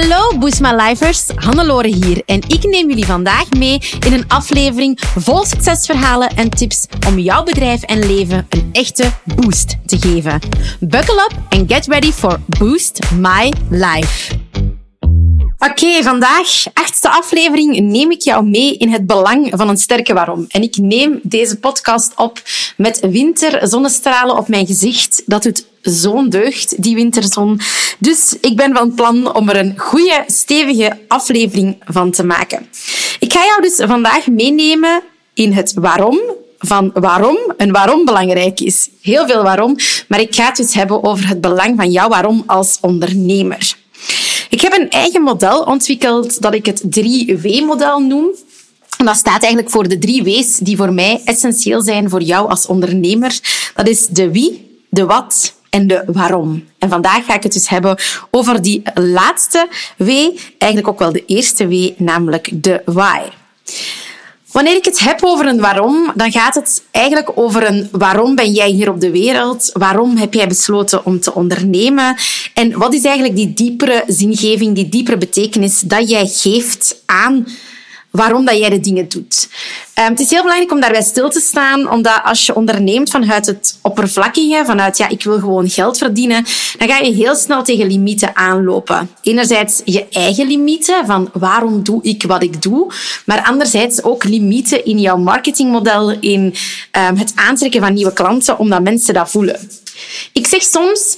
Hallo 0.00 0.38
Boost 0.38 0.60
My 0.60 0.72
Lifers, 0.72 1.26
Hannelore 1.34 1.88
hier 1.88 2.22
en 2.26 2.40
ik 2.48 2.64
neem 2.64 2.88
jullie 2.88 3.06
vandaag 3.06 3.50
mee 3.50 3.78
in 4.06 4.12
een 4.12 4.24
aflevering 4.28 5.00
vol 5.16 5.44
succesverhalen 5.44 6.28
en 6.36 6.50
tips 6.50 6.86
om 7.06 7.18
jouw 7.18 7.42
bedrijf 7.42 7.82
en 7.82 8.06
leven 8.06 8.46
een 8.48 8.68
echte 8.72 9.10
boost 9.24 9.76
te 9.86 9.98
geven. 10.00 10.40
Buckle 10.80 11.28
up 11.30 11.38
and 11.48 11.72
get 11.72 11.86
ready 11.86 12.12
for 12.12 12.40
Boost 12.58 13.00
My 13.12 13.52
Life. 13.70 14.38
Oké, 15.58 16.02
vandaag, 16.02 16.64
achtste 16.72 17.10
aflevering, 17.10 17.80
neem 17.80 18.10
ik 18.10 18.20
jou 18.20 18.44
mee 18.44 18.76
in 18.76 18.88
het 18.88 19.06
belang 19.06 19.52
van 19.54 19.68
een 19.68 19.76
sterke 19.76 20.14
waarom. 20.14 20.44
En 20.48 20.62
ik 20.62 20.76
neem 20.76 21.20
deze 21.22 21.58
podcast 21.58 22.12
op 22.16 22.42
met 22.76 23.00
winterzonnestralen 23.00 24.36
op 24.36 24.48
mijn 24.48 24.66
gezicht. 24.66 25.22
Dat 25.26 25.42
doet 25.42 25.64
zo'n 25.82 26.28
deugd, 26.28 26.82
die 26.82 26.94
winterzon. 26.94 27.60
Dus 27.98 28.36
ik 28.40 28.56
ben 28.56 28.74
van 28.74 28.94
plan 28.94 29.34
om 29.34 29.48
er 29.48 29.56
een 29.56 29.78
goede, 29.78 30.24
stevige 30.26 30.98
aflevering 31.08 31.76
van 31.84 32.10
te 32.10 32.24
maken. 32.24 32.66
Ik 33.18 33.32
ga 33.32 33.44
jou 33.44 33.60
dus 33.62 33.74
vandaag 33.86 34.26
meenemen 34.26 35.02
in 35.34 35.52
het 35.52 35.72
waarom 35.74 36.20
van 36.58 36.90
waarom 36.94 37.38
een 37.56 37.72
waarom 37.72 38.04
belangrijk 38.04 38.60
is. 38.60 38.88
Heel 39.02 39.26
veel 39.26 39.42
waarom, 39.42 39.76
maar 40.08 40.20
ik 40.20 40.34
ga 40.34 40.46
het 40.46 40.56
dus 40.56 40.74
hebben 40.74 41.04
over 41.04 41.28
het 41.28 41.40
belang 41.40 41.76
van 41.76 41.90
jouw 41.90 42.08
waarom 42.08 42.42
als 42.46 42.78
ondernemer. 42.80 43.74
Ik 44.50 44.60
heb 44.60 44.72
een 44.72 44.90
eigen 44.90 45.22
model 45.22 45.62
ontwikkeld 45.62 46.42
dat 46.42 46.54
ik 46.54 46.66
het 46.66 46.82
3W-model 46.82 47.98
noem. 47.98 48.34
En 48.98 49.06
dat 49.06 49.16
staat 49.16 49.42
eigenlijk 49.42 49.70
voor 49.70 49.88
de 49.88 49.98
drie 49.98 50.22
W's 50.22 50.58
die 50.58 50.76
voor 50.76 50.92
mij 50.92 51.20
essentieel 51.24 51.82
zijn 51.82 52.10
voor 52.10 52.22
jou 52.22 52.48
als 52.48 52.66
ondernemer. 52.66 53.40
Dat 53.74 53.88
is 53.88 54.06
de 54.06 54.30
wie, 54.30 54.80
de 54.88 55.04
wat 55.04 55.54
en 55.70 55.86
de 55.86 56.02
waarom. 56.06 56.64
En 56.78 56.88
vandaag 56.88 57.24
ga 57.24 57.34
ik 57.34 57.42
het 57.42 57.52
dus 57.52 57.68
hebben 57.68 57.98
over 58.30 58.62
die 58.62 58.82
laatste 58.94 59.68
W, 59.96 60.08
eigenlijk 60.58 60.88
ook 60.88 60.98
wel 60.98 61.12
de 61.12 61.24
eerste 61.26 61.68
W, 61.68 61.88
namelijk 61.96 62.50
de 62.52 62.82
why. 62.84 63.20
Wanneer 64.52 64.76
ik 64.76 64.84
het 64.84 64.98
heb 64.98 65.24
over 65.24 65.46
een 65.46 65.60
waarom, 65.60 66.12
dan 66.14 66.32
gaat 66.32 66.54
het 66.54 66.82
eigenlijk 66.90 67.38
over 67.38 67.68
een 67.68 67.88
waarom 67.92 68.34
ben 68.34 68.52
jij 68.52 68.68
hier 68.68 68.90
op 68.90 69.00
de 69.00 69.10
wereld? 69.10 69.70
Waarom 69.72 70.16
heb 70.16 70.34
jij 70.34 70.46
besloten 70.46 71.04
om 71.04 71.20
te 71.20 71.34
ondernemen? 71.34 72.16
En 72.54 72.78
wat 72.78 72.94
is 72.94 73.04
eigenlijk 73.04 73.36
die 73.36 73.52
diepere 73.52 74.04
zingeving, 74.06 74.74
die 74.74 74.88
diepere 74.88 75.18
betekenis 75.18 75.80
dat 75.80 76.10
jij 76.10 76.26
geeft 76.26 77.02
aan 77.06 77.46
waarom 78.10 78.44
dat 78.44 78.58
jij 78.58 78.70
de 78.70 78.80
dingen 78.80 79.08
doet. 79.08 79.48
Um, 79.98 80.04
het 80.04 80.20
is 80.20 80.30
heel 80.30 80.42
belangrijk 80.42 80.72
om 80.72 80.80
daarbij 80.80 81.02
stil 81.02 81.30
te 81.30 81.40
staan, 81.40 81.90
omdat 81.90 82.20
als 82.24 82.46
je 82.46 82.54
onderneemt 82.54 83.10
vanuit 83.10 83.46
het 83.46 83.78
oppervlakkige, 83.82 84.62
vanuit 84.66 84.98
ja, 84.98 85.08
ik 85.08 85.22
wil 85.22 85.38
gewoon 85.38 85.68
geld 85.68 85.98
verdienen, 85.98 86.44
dan 86.78 86.88
ga 86.88 86.98
je 86.98 87.14
heel 87.14 87.34
snel 87.34 87.62
tegen 87.62 87.86
limieten 87.86 88.36
aanlopen. 88.36 89.10
Enerzijds 89.22 89.82
je 89.84 90.08
eigen 90.08 90.46
limieten, 90.46 91.06
van 91.06 91.30
waarom 91.32 91.82
doe 91.82 92.02
ik 92.02 92.22
wat 92.22 92.42
ik 92.42 92.62
doe, 92.62 92.92
maar 93.26 93.44
anderzijds 93.44 94.02
ook 94.02 94.24
limieten 94.24 94.84
in 94.84 95.00
jouw 95.00 95.16
marketingmodel, 95.16 96.10
in 96.20 96.54
um, 97.08 97.16
het 97.16 97.32
aantrekken 97.34 97.80
van 97.80 97.94
nieuwe 97.94 98.12
klanten, 98.12 98.58
omdat 98.58 98.82
mensen 98.82 99.14
dat 99.14 99.30
voelen. 99.30 99.70
Ik 100.32 100.46
zeg 100.46 100.62
soms, 100.62 101.16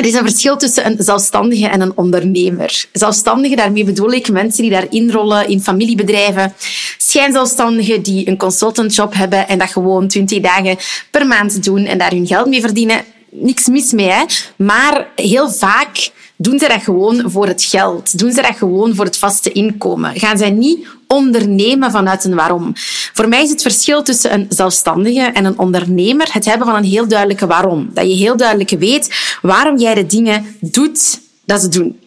er 0.00 0.06
is 0.06 0.14
een 0.14 0.28
verschil 0.28 0.56
tussen 0.56 0.86
een 0.86 0.96
zelfstandige 0.98 1.66
en 1.66 1.80
een 1.80 1.96
ondernemer. 1.96 2.84
Zelfstandige, 2.92 3.56
daarmee 3.56 3.84
bedoel 3.84 4.12
ik 4.12 4.30
mensen 4.30 4.62
die 4.62 4.70
daarin 4.70 5.10
rollen 5.10 5.48
in 5.48 5.60
familiebedrijven. 5.60 6.52
Schijnzelfstandigen 6.98 8.02
die 8.02 8.28
een 8.28 8.36
consultantjob 8.36 9.14
hebben 9.14 9.48
en 9.48 9.58
dat 9.58 9.68
gewoon 9.68 10.08
20 10.08 10.40
dagen 10.40 10.76
per 11.10 11.26
maand 11.26 11.64
doen 11.64 11.84
en 11.84 11.98
daar 11.98 12.10
hun 12.10 12.26
geld 12.26 12.46
mee 12.46 12.60
verdienen. 12.60 13.04
Niks 13.30 13.66
mis 13.68 13.92
mee, 13.92 14.08
hè? 14.08 14.24
maar 14.56 15.08
heel 15.14 15.50
vaak 15.50 16.10
doen 16.36 16.58
ze 16.58 16.68
dat 16.68 16.82
gewoon 16.82 17.30
voor 17.30 17.46
het 17.46 17.64
geld. 17.64 18.18
Doen 18.18 18.32
ze 18.32 18.42
dat 18.42 18.56
gewoon 18.56 18.94
voor 18.94 19.04
het 19.04 19.18
vaste 19.18 19.52
inkomen. 19.52 20.18
Gaan 20.18 20.38
zij 20.38 20.50
niet 20.50 20.86
ondernemen 21.12 21.90
vanuit 21.90 22.24
een 22.24 22.34
waarom. 22.34 22.72
Voor 23.12 23.28
mij 23.28 23.42
is 23.42 23.50
het 23.50 23.62
verschil 23.62 24.02
tussen 24.02 24.32
een 24.32 24.46
zelfstandige 24.48 25.20
en 25.20 25.44
een 25.44 25.58
ondernemer 25.58 26.28
het 26.32 26.44
hebben 26.44 26.66
van 26.66 26.76
een 26.76 26.84
heel 26.84 27.08
duidelijke 27.08 27.46
waarom. 27.46 27.90
Dat 27.94 28.06
je 28.06 28.14
heel 28.14 28.36
duidelijk 28.36 28.70
weet 28.70 29.38
waarom 29.42 29.78
jij 29.78 29.94
de 29.94 30.06
dingen 30.06 30.56
doet 30.60 31.20
dat 31.44 31.60
ze 31.60 31.68
doen. 31.68 32.00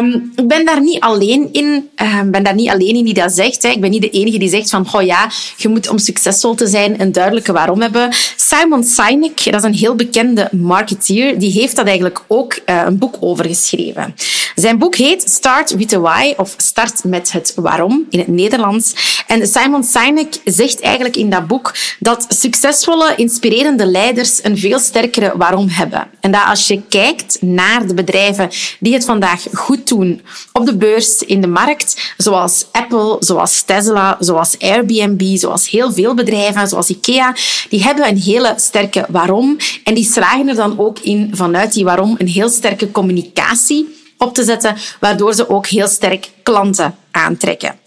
Um, 0.00 0.32
ik 0.36 0.48
ben 0.48 0.64
daar 0.64 0.80
niet 0.80 1.00
alleen 1.00 1.48
in. 1.52 1.90
Uh, 2.02 2.20
ben 2.22 2.42
daar 2.42 2.54
niet 2.54 2.68
alleen 2.68 2.94
in 2.94 3.04
die 3.04 3.14
dat 3.14 3.32
zegt. 3.32 3.62
Hè. 3.62 3.68
Ik 3.68 3.80
ben 3.80 3.90
niet 3.90 4.02
de 4.02 4.10
enige 4.10 4.38
die 4.38 4.48
zegt 4.48 4.70
van, 4.70 4.86
oh 4.92 5.02
ja, 5.02 5.30
je 5.56 5.68
moet 5.68 5.88
om 5.88 5.98
succesvol 5.98 6.54
te 6.54 6.66
zijn 6.66 7.00
een 7.00 7.12
duidelijke 7.12 7.52
waarom 7.52 7.80
hebben. 7.80 8.08
Simon 8.36 8.84
Sinek, 8.84 9.44
dat 9.44 9.54
is 9.54 9.62
een 9.62 9.74
heel 9.74 9.94
bekende 9.94 10.48
marketeer, 10.52 11.38
die 11.38 11.50
heeft 11.50 11.76
dat 11.76 11.86
eigenlijk 11.86 12.24
ook 12.26 12.60
uh, 12.66 12.82
een 12.86 12.98
boek 12.98 13.16
over 13.20 13.46
geschreven. 13.46 14.14
Zijn 14.54 14.78
boek 14.78 14.96
heet 14.96 15.30
Start 15.30 15.74
with 15.74 15.88
the 15.88 16.00
Why, 16.00 16.34
of 16.36 16.54
Start 16.56 17.04
met 17.04 17.32
het 17.32 17.52
waarom 17.56 18.06
in 18.10 18.18
het 18.18 18.28
Nederlands. 18.28 18.94
En 19.26 19.46
Simon 19.46 19.84
Sinek 19.84 20.34
zegt 20.44 20.80
eigenlijk 20.80 21.16
in 21.16 21.30
dat 21.30 21.46
boek 21.46 21.74
dat 21.98 22.26
succesvolle, 22.28 23.14
inspirerende 23.16 23.86
leiders 23.86 24.44
een 24.44 24.58
veel 24.58 24.78
sterkere 24.78 25.32
waarom 25.36 25.68
hebben. 25.68 26.08
En 26.20 26.32
dat 26.32 26.44
als 26.46 26.66
je 26.66 26.82
kijkt 26.88 27.42
naar 27.42 27.86
de 27.86 27.94
bedrijven 27.94 28.50
die 28.80 28.94
het 28.94 29.04
vandaag 29.04 29.42
goed 29.52 29.88
doen 29.88 30.22
op 30.52 30.66
de 30.66 30.76
beurs, 30.76 31.18
in 31.22 31.40
de 31.40 31.46
markt, 31.46 32.14
zoals 32.16 32.66
Apple, 32.72 33.16
zoals 33.18 33.62
Tesla, 33.62 34.16
zoals 34.20 34.58
Airbnb, 34.58 35.36
zoals 35.36 35.70
heel 35.70 35.92
veel 35.92 36.14
bedrijven, 36.14 36.68
zoals 36.68 36.88
IKEA, 36.88 37.34
die 37.68 37.82
hebben 37.82 38.08
een 38.08 38.18
hele 38.18 38.54
sterke 38.56 39.06
waarom. 39.08 39.56
En 39.84 39.94
die 39.94 40.04
slagen 40.04 40.48
er 40.48 40.54
dan 40.54 40.78
ook 40.78 40.98
in 40.98 41.30
vanuit 41.34 41.72
die 41.72 41.84
waarom 41.84 42.14
een 42.18 42.28
heel 42.28 42.48
sterke 42.48 42.90
communicatie 42.90 44.00
op 44.22 44.34
te 44.34 44.44
zetten, 44.44 44.76
waardoor 45.00 45.34
ze 45.34 45.48
ook 45.48 45.66
heel 45.66 45.88
sterk 45.88 46.30
klanten 46.42 46.94
aantrekken. 47.10 47.80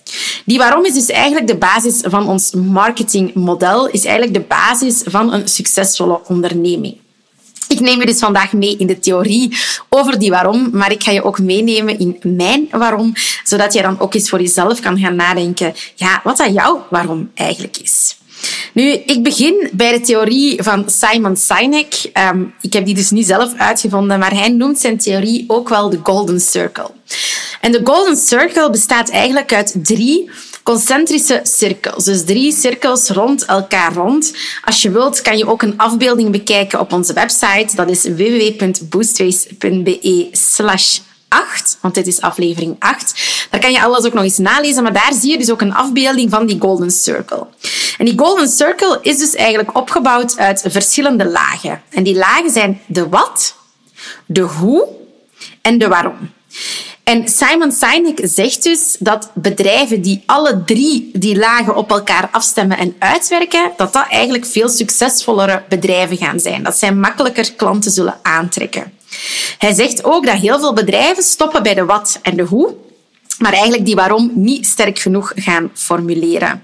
Die 0.46 0.58
waarom 0.58 0.86
is 0.86 0.94
dus 0.94 1.10
eigenlijk 1.10 1.48
de 1.48 1.58
basis 1.58 2.02
van 2.04 2.28
ons 2.28 2.52
marketingmodel, 2.52 3.88
is 3.88 4.06
eigenlijk 4.06 4.34
de 4.34 4.46
basis 4.48 5.02
van 5.06 5.34
een 5.34 5.48
succesvolle 5.48 6.20
onderneming. 6.28 6.98
Ik 7.68 7.80
neem 7.80 8.00
je 8.00 8.06
dus 8.06 8.20
vandaag 8.20 8.54
mee 8.54 8.78
in 8.78 8.88
de 8.88 9.00
theorie 9.00 9.58
over 9.90 10.20
die 10.20 10.30
waarom, 10.30 10.70
maar 10.72 10.92
ik 10.92 11.04
ga 11.04 11.12
je 11.12 11.24
ook 11.24 11.40
meenemen 11.40 12.00
in 12.00 12.18
mijn 12.24 12.68
waarom, 12.72 13.14
zodat 13.44 13.74
je 13.74 13.82
dan 13.82 14.00
ook 14.00 14.14
eens 14.14 14.30
voor 14.30 14.42
jezelf 14.42 14.80
kan 14.80 15.00
gaan 15.00 15.16
nadenken 15.16 15.74
ja, 15.96 16.22
wat 16.24 16.38
dat 16.38 16.54
jouw 16.54 16.86
waarom 16.90 17.32
eigenlijk 17.34 17.78
is. 17.78 18.18
Nu, 18.74 18.92
ik 18.92 19.24
begin 19.24 19.70
bij 19.72 19.92
de 19.92 20.02
theorie 20.02 20.64
van 20.64 20.90
Simon 20.90 21.38
Sinek. 21.38 22.12
Um, 22.34 22.54
ik 22.62 22.74
heb 22.74 22.86
die 22.86 22.96
dus 22.96 23.10
niet 23.10 23.26
zelf 23.26 23.54
uitgevonden, 23.58 24.20
maar 24.20 24.34
hij 24.34 24.50
noemt 24.50 24.80
zijn 24.80 24.98
theorie 24.98 25.44
ook 25.48 25.70
wel 25.70 25.90
de 25.90 26.00
Golden 26.04 26.40
Circle. 26.40 26.92
En 27.62 27.72
de 27.72 27.82
Golden 27.84 28.18
Circle 28.18 28.70
bestaat 28.70 29.10
eigenlijk 29.10 29.54
uit 29.54 29.76
drie 29.84 30.30
concentrische 30.64 31.40
cirkels. 31.44 32.04
Dus 32.04 32.24
drie 32.24 32.54
cirkels 32.54 33.10
rond 33.10 33.46
elkaar 33.46 33.94
rond. 33.94 34.34
Als 34.64 34.82
je 34.82 34.92
wilt, 34.92 35.22
kan 35.22 35.38
je 35.38 35.48
ook 35.48 35.62
een 35.62 35.78
afbeelding 35.78 36.32
bekijken 36.32 36.80
op 36.80 36.94
onze 36.94 37.14
website. 37.14 37.76
Dat 37.76 37.90
is 37.90 38.04
www.boostways.be 38.04 40.28
slash 40.32 41.00
8, 41.36 41.78
want 41.82 41.94
dit 41.94 42.08
is 42.08 42.22
aflevering 42.22 42.76
8. 42.80 43.48
Daar 43.50 43.60
kan 43.60 43.72
je 43.72 43.82
alles 43.82 44.06
ook 44.06 44.14
nog 44.14 44.24
eens 44.24 44.38
nalezen, 44.38 44.84
maar 44.84 44.94
daar 44.94 45.14
zie 45.14 45.32
je 45.32 45.38
dus 45.38 45.52
ook 45.52 45.62
een 45.62 45.74
afbeelding 45.74 46.30
van 46.30 46.46
die 46.46 46.60
Golden 46.60 46.92
Circle. 46.92 47.48
En 47.98 48.06
die 48.06 48.18
Golden 48.18 48.48
Circle 48.48 49.00
is 49.02 49.18
dus 49.18 49.36
eigenlijk 49.36 49.78
opgebouwd 49.78 50.38
uit 50.38 50.64
verschillende 50.68 51.26
lagen. 51.26 51.82
En 51.90 52.04
die 52.04 52.16
lagen 52.16 52.50
zijn 52.50 52.82
de 52.86 53.10
wat, 53.10 53.56
de 54.26 54.42
hoe 54.42 54.88
en 55.62 55.78
de 55.78 55.88
waarom. 55.88 56.34
En 57.04 57.28
Simon 57.28 57.72
Sinek 57.72 58.20
zegt 58.24 58.64
dus 58.64 58.96
dat 59.00 59.30
bedrijven 59.34 60.02
die 60.02 60.24
alle 60.26 60.64
drie 60.64 61.10
die 61.14 61.38
lagen 61.38 61.76
op 61.76 61.92
elkaar 61.92 62.30
afstemmen 62.32 62.78
en 62.78 62.96
uitwerken, 63.00 63.72
dat 63.78 63.94
dat 63.94 64.08
eigenlijk 64.10 64.46
veel 64.46 64.70
succesvollere 64.70 65.64
bedrijven 65.70 66.18
gaan 66.18 66.40
zijn. 66.40 66.64
Dat 66.64 66.78
zij 66.78 66.94
makkelijker 66.94 67.54
klanten 67.54 67.92
zullen 67.92 68.20
aantrekken. 68.22 68.94
Hij 69.58 69.74
zegt 69.74 70.04
ook 70.04 70.26
dat 70.26 70.38
heel 70.38 70.60
veel 70.60 70.74
bedrijven 70.74 71.24
stoppen 71.24 71.64
bij 71.64 71.74
de 71.74 71.86
wat 71.86 72.20
en 72.22 72.36
de 72.36 72.44
hoe, 72.44 72.76
maar 73.40 73.54
eigenlijk 73.54 73.86
die 73.86 73.96
waarom 73.96 74.32
niet 74.34 74.66
sterk 74.66 75.00
genoeg 75.00 75.32
gaan 75.36 75.72
formuleren. 75.74 76.64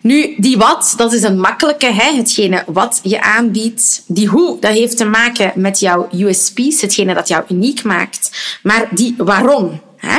Nu, 0.00 0.34
die 0.36 0.56
wat, 0.56 0.94
dat 0.96 1.12
is 1.12 1.22
een 1.22 1.40
makkelijke, 1.40 1.86
hè, 1.86 2.16
hetgene 2.16 2.64
wat 2.66 3.00
je 3.02 3.22
aanbiedt. 3.22 4.02
Die 4.06 4.28
hoe, 4.28 4.60
dat 4.60 4.72
heeft 4.72 4.96
te 4.96 5.04
maken 5.04 5.52
met 5.54 5.80
jouw 5.80 6.08
USP's, 6.12 6.80
hetgene 6.80 7.14
dat 7.14 7.28
jou 7.28 7.44
uniek 7.48 7.82
maakt. 7.82 8.30
Maar 8.62 8.88
die 8.90 9.14
waarom, 9.16 9.80
hè, 9.96 10.18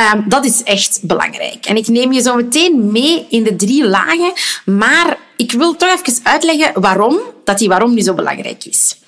um, 0.00 0.24
dat 0.28 0.44
is 0.44 0.62
echt 0.62 0.98
belangrijk. 1.02 1.66
En 1.66 1.76
ik 1.76 1.88
neem 1.88 2.12
je 2.12 2.20
zo 2.20 2.34
meteen 2.34 2.92
mee 2.92 3.26
in 3.28 3.42
de 3.42 3.56
drie 3.56 3.84
lagen, 3.84 4.32
maar 4.64 5.18
ik 5.36 5.52
wil 5.52 5.76
toch 5.76 6.04
even 6.04 6.20
uitleggen 6.22 6.80
waarom 6.80 7.18
dat 7.44 7.58
die 7.58 7.68
waarom 7.68 7.94
nu 7.94 8.00
zo 8.00 8.14
belangrijk 8.14 8.64
is. 8.64 8.98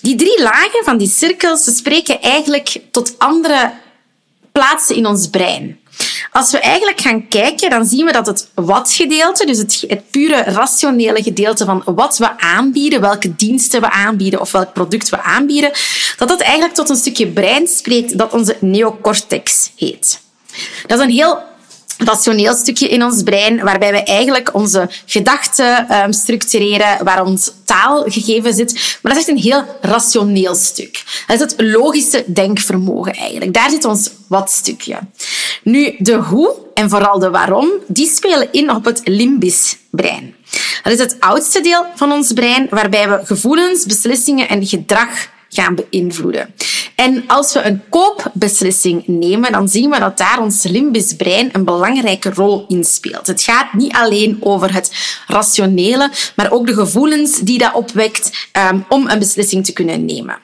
Die 0.00 0.16
drie 0.16 0.42
lagen 0.42 0.84
van 0.84 0.98
die 0.98 1.08
cirkels 1.08 1.76
spreken 1.76 2.22
eigenlijk 2.22 2.80
tot 2.90 3.14
andere 3.18 3.72
plaatsen 4.52 4.96
in 4.96 5.06
ons 5.06 5.28
brein. 5.28 5.80
Als 6.30 6.50
we 6.50 6.58
eigenlijk 6.58 7.00
gaan 7.00 7.28
kijken, 7.28 7.70
dan 7.70 7.86
zien 7.86 8.04
we 8.04 8.12
dat 8.12 8.26
het 8.26 8.48
wat-gedeelte, 8.54 9.46
dus 9.46 9.58
het, 9.58 9.84
het 9.88 10.10
pure 10.10 10.42
rationele 10.42 11.22
gedeelte 11.22 11.64
van 11.64 11.82
wat 11.84 12.18
we 12.18 12.38
aanbieden, 12.38 13.00
welke 13.00 13.36
diensten 13.36 13.80
we 13.80 13.90
aanbieden 13.90 14.40
of 14.40 14.52
welk 14.52 14.72
product 14.72 15.08
we 15.08 15.22
aanbieden, 15.22 15.70
dat 16.16 16.28
dat 16.28 16.40
eigenlijk 16.40 16.74
tot 16.74 16.88
een 16.88 16.96
stukje 16.96 17.26
brein 17.26 17.66
spreekt 17.66 18.18
dat 18.18 18.32
onze 18.32 18.56
neocortex 18.60 19.70
heet. 19.76 20.20
Dat 20.86 20.98
is 20.98 21.04
een 21.04 21.10
heel 21.10 21.38
rationeel 21.98 22.54
stukje 22.54 22.88
in 22.88 23.04
ons 23.04 23.22
brein, 23.22 23.62
waarbij 23.62 23.92
we 23.92 24.02
eigenlijk 24.02 24.54
onze 24.54 24.90
gedachten 25.06 26.02
um, 26.02 26.12
structureren, 26.12 27.04
waar 27.04 27.24
ons 27.24 27.52
taalgegeven 27.64 28.54
zit. 28.54 28.98
Maar 29.02 29.12
dat 29.12 29.22
is 29.22 29.28
echt 29.28 29.36
een 29.36 29.42
heel 29.42 29.64
rationeel 29.80 30.54
stuk. 30.54 31.04
Dat 31.26 31.36
is 31.36 31.42
het 31.42 31.54
logische 31.56 32.24
denkvermogen 32.26 33.12
eigenlijk. 33.12 33.54
Daar 33.54 33.70
zit 33.70 33.84
ons 33.84 34.10
wat-stukje. 34.26 34.98
Nu, 35.62 35.94
de 35.98 36.14
hoe 36.14 36.54
en 36.74 36.90
vooral 36.90 37.18
de 37.18 37.30
waarom, 37.30 37.70
die 37.86 38.08
spelen 38.08 38.52
in 38.52 38.70
op 38.70 38.84
het 38.84 39.00
limbisch 39.04 39.76
brein. 39.90 40.34
Dat 40.82 40.92
is 40.92 40.98
het 40.98 41.16
oudste 41.20 41.60
deel 41.60 41.84
van 41.94 42.12
ons 42.12 42.32
brein, 42.32 42.66
waarbij 42.70 43.08
we 43.08 43.20
gevoelens, 43.24 43.86
beslissingen 43.86 44.48
en 44.48 44.66
gedrag 44.66 45.28
gaan 45.48 45.74
beïnvloeden. 45.74 46.54
En 46.94 47.24
als 47.26 47.52
we 47.52 47.62
een 47.62 47.82
koopbeslissing 47.88 49.06
nemen, 49.06 49.52
dan 49.52 49.68
zien 49.68 49.90
we 49.90 49.98
dat 49.98 50.18
daar 50.18 50.40
ons 50.40 50.62
limbisch 50.62 51.16
brein 51.16 51.48
een 51.52 51.64
belangrijke 51.64 52.30
rol 52.34 52.64
in 52.68 52.84
speelt. 52.84 53.26
Het 53.26 53.42
gaat 53.42 53.72
niet 53.72 53.92
alleen 53.92 54.36
over 54.40 54.74
het 54.74 54.92
rationele, 55.26 56.10
maar 56.36 56.50
ook 56.50 56.66
de 56.66 56.74
gevoelens 56.74 57.38
die 57.38 57.58
dat 57.58 57.74
opwekt 57.74 58.48
um, 58.72 58.84
om 58.88 59.08
een 59.08 59.18
beslissing 59.18 59.64
te 59.64 59.72
kunnen 59.72 60.04
nemen. 60.04 60.38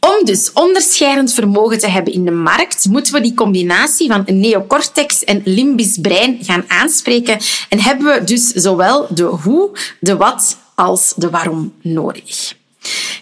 Om 0.00 0.24
dus 0.24 0.52
onderscheidend 0.52 1.34
vermogen 1.34 1.78
te 1.78 1.88
hebben 1.88 2.12
in 2.12 2.24
de 2.24 2.30
markt, 2.30 2.86
moeten 2.88 3.12
we 3.12 3.20
die 3.20 3.34
combinatie 3.34 4.10
van 4.10 4.24
neocortex 4.26 5.24
en 5.24 5.42
limbisch 5.44 5.98
brein 6.00 6.38
gaan 6.40 6.64
aanspreken 6.68 7.38
en 7.68 7.80
hebben 7.80 8.06
we 8.06 8.24
dus 8.24 8.48
zowel 8.48 9.06
de 9.10 9.22
hoe, 9.22 9.70
de 10.00 10.16
wat 10.16 10.56
als 10.74 11.12
de 11.16 11.30
waarom 11.30 11.72
nodig. 11.82 12.57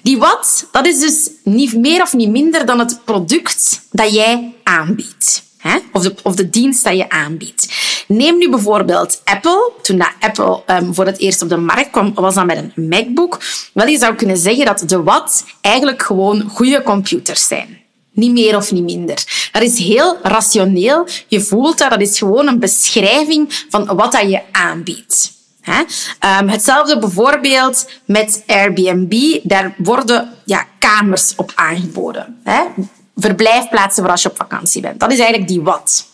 Die 0.02 0.18
wat, 0.18 0.68
dat 0.72 0.86
is 0.86 0.98
dus 0.98 1.30
niet 1.42 1.76
meer 1.76 2.02
of 2.02 2.12
niet 2.12 2.30
minder 2.30 2.66
dan 2.66 2.78
het 2.78 3.00
product 3.04 3.82
dat 3.90 4.14
jij 4.14 4.54
aanbiedt. 4.62 5.42
Hè? 5.56 5.78
Of, 5.92 6.02
de, 6.02 6.14
of 6.22 6.34
de 6.34 6.50
dienst 6.50 6.84
dat 6.84 6.96
je 6.96 7.10
aanbiedt. 7.10 7.68
Neem 8.08 8.38
nu 8.38 8.50
bijvoorbeeld 8.50 9.20
Apple. 9.24 9.72
Toen 9.82 10.02
Apple 10.20 10.62
um, 10.66 10.94
voor 10.94 11.06
het 11.06 11.18
eerst 11.18 11.42
op 11.42 11.48
de 11.48 11.56
markt 11.56 11.90
kwam, 11.90 12.14
was 12.14 12.34
dat 12.34 12.46
met 12.46 12.56
een 12.56 12.88
MacBook. 12.88 13.40
Wel, 13.72 13.86
je 13.86 13.98
zou 13.98 14.14
kunnen 14.14 14.36
zeggen 14.36 14.64
dat 14.64 14.82
de 14.86 15.02
wat 15.02 15.44
eigenlijk 15.60 16.02
gewoon 16.02 16.48
goede 16.48 16.82
computers 16.82 17.46
zijn. 17.46 17.84
Niet 18.12 18.32
meer 18.32 18.56
of 18.56 18.72
niet 18.72 18.84
minder. 18.84 19.48
Dat 19.52 19.62
is 19.62 19.78
heel 19.78 20.16
rationeel. 20.22 21.06
Je 21.28 21.40
voelt 21.40 21.78
dat. 21.78 21.90
Dat 21.90 22.00
is 22.00 22.18
gewoon 22.18 22.48
een 22.48 22.58
beschrijving 22.58 23.64
van 23.68 23.86
wat 23.96 24.12
dat 24.12 24.30
je 24.30 24.40
aanbiedt. 24.52 25.35
Um, 26.40 26.48
hetzelfde 26.48 26.98
bijvoorbeeld 26.98 27.90
met 28.04 28.42
Airbnb. 28.46 29.38
Daar 29.42 29.74
worden 29.78 30.32
ja, 30.44 30.64
kamers 30.78 31.32
op 31.36 31.52
aangeboden. 31.54 32.40
Hè? 32.44 32.62
Verblijfplaatsen 33.16 34.02
als 34.10 34.22
je 34.22 34.30
op 34.30 34.36
vakantie 34.36 34.82
bent. 34.82 35.00
Dat 35.00 35.12
is 35.12 35.18
eigenlijk 35.18 35.48
die 35.48 35.60
wat. 35.60 36.06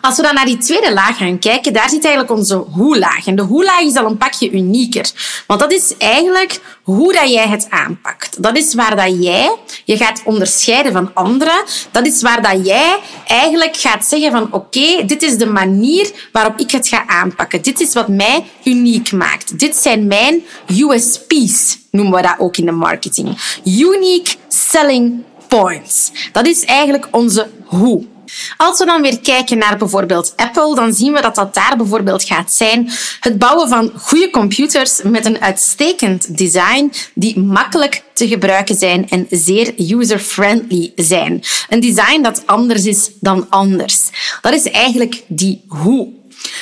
Als 0.00 0.16
we 0.16 0.22
dan 0.22 0.34
naar 0.34 0.44
die 0.44 0.58
tweede 0.58 0.92
laag 0.92 1.16
gaan 1.16 1.38
kijken, 1.38 1.72
daar 1.72 1.88
zit 1.88 2.04
eigenlijk 2.04 2.38
onze 2.38 2.54
hoe-laag. 2.54 3.26
En 3.26 3.36
de 3.36 3.42
hoe-laag 3.42 3.80
is 3.80 3.96
al 3.96 4.06
een 4.06 4.16
pakje 4.16 4.50
unieker. 4.50 5.10
Want 5.46 5.60
dat 5.60 5.72
is 5.72 5.96
eigenlijk 5.98 6.60
hoe 6.82 7.12
dat 7.12 7.30
jij 7.30 7.48
het 7.48 7.66
aanpakt. 7.70 8.42
Dat 8.42 8.56
is 8.56 8.74
waar 8.74 8.96
dat 8.96 9.24
jij 9.24 9.56
je 9.84 9.96
gaat 9.96 10.22
onderscheiden 10.24 10.92
van 10.92 11.10
anderen. 11.14 11.64
Dat 11.90 12.06
is 12.06 12.22
waar 12.22 12.42
dat 12.42 12.66
jij 12.66 12.98
eigenlijk 13.26 13.76
gaat 13.76 14.04
zeggen 14.04 14.30
van 14.30 14.52
oké, 14.52 15.04
dit 15.06 15.22
is 15.22 15.36
de 15.36 15.46
manier 15.46 16.10
waarop 16.32 16.58
ik 16.58 16.70
het 16.70 16.88
ga 16.88 17.06
aanpakken. 17.06 17.62
Dit 17.62 17.80
is 17.80 17.92
wat 17.92 18.08
mij 18.08 18.44
uniek 18.64 19.12
maakt. 19.12 19.58
Dit 19.58 19.76
zijn 19.76 20.06
mijn 20.06 20.42
USP's, 20.66 21.78
noemen 21.90 22.14
we 22.14 22.22
dat 22.22 22.38
ook 22.38 22.56
in 22.56 22.66
de 22.66 22.72
marketing. 22.72 23.38
Unique 23.64 24.36
Selling 24.48 25.22
Points. 25.48 26.12
Dat 26.32 26.46
is 26.46 26.64
eigenlijk 26.64 27.08
onze 27.10 27.48
hoe. 27.64 28.04
Als 28.56 28.78
we 28.78 28.84
dan 28.84 29.02
weer 29.02 29.20
kijken 29.20 29.58
naar 29.58 29.76
bijvoorbeeld 29.76 30.32
Apple, 30.36 30.74
dan 30.74 30.92
zien 30.92 31.12
we 31.12 31.20
dat 31.20 31.34
dat 31.34 31.54
daar 31.54 31.76
bijvoorbeeld 31.76 32.24
gaat 32.24 32.52
zijn 32.52 32.90
het 33.20 33.38
bouwen 33.38 33.68
van 33.68 33.92
goede 33.96 34.30
computers 34.30 35.02
met 35.02 35.24
een 35.24 35.40
uitstekend 35.40 36.38
design 36.38 36.92
die 37.14 37.38
makkelijk 37.38 38.02
te 38.12 38.28
gebruiken 38.28 38.74
zijn 38.74 39.08
en 39.08 39.26
zeer 39.30 39.74
user-friendly 39.76 40.92
zijn. 40.96 41.42
Een 41.68 41.80
design 41.80 42.22
dat 42.22 42.42
anders 42.46 42.84
is 42.84 43.10
dan 43.20 43.46
anders. 43.48 44.00
Dat 44.40 44.52
is 44.52 44.70
eigenlijk 44.70 45.22
die 45.26 45.64
hoe. 45.68 46.08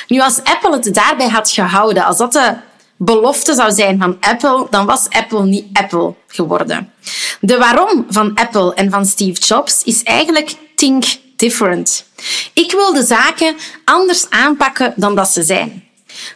Nu, 0.08 0.20
als 0.20 0.40
Apple 0.44 0.72
het 0.72 0.94
daarbij 0.94 1.28
had 1.28 1.50
gehouden, 1.50 2.04
als 2.04 2.16
dat 2.16 2.32
de 2.32 2.54
belofte 2.96 3.54
zou 3.54 3.72
zijn 3.72 3.98
van 3.98 4.16
Apple, 4.20 4.66
dan 4.70 4.86
was 4.86 5.08
Apple 5.08 5.44
niet 5.44 5.66
Apple 5.72 6.14
geworden. 6.26 6.92
De 7.40 7.58
waarom 7.58 8.06
van 8.08 8.34
Apple 8.34 8.74
en 8.74 8.90
van 8.90 9.06
Steve 9.06 9.40
Jobs 9.40 9.82
is 9.84 10.02
eigenlijk 10.02 10.54
think 10.74 11.04
different. 11.38 12.04
Ik 12.52 12.72
wil 12.72 12.92
de 12.92 13.04
zaken 13.04 13.56
anders 13.84 14.30
aanpakken 14.30 14.92
dan 14.96 15.14
dat 15.14 15.28
ze 15.28 15.42
zijn. 15.42 15.88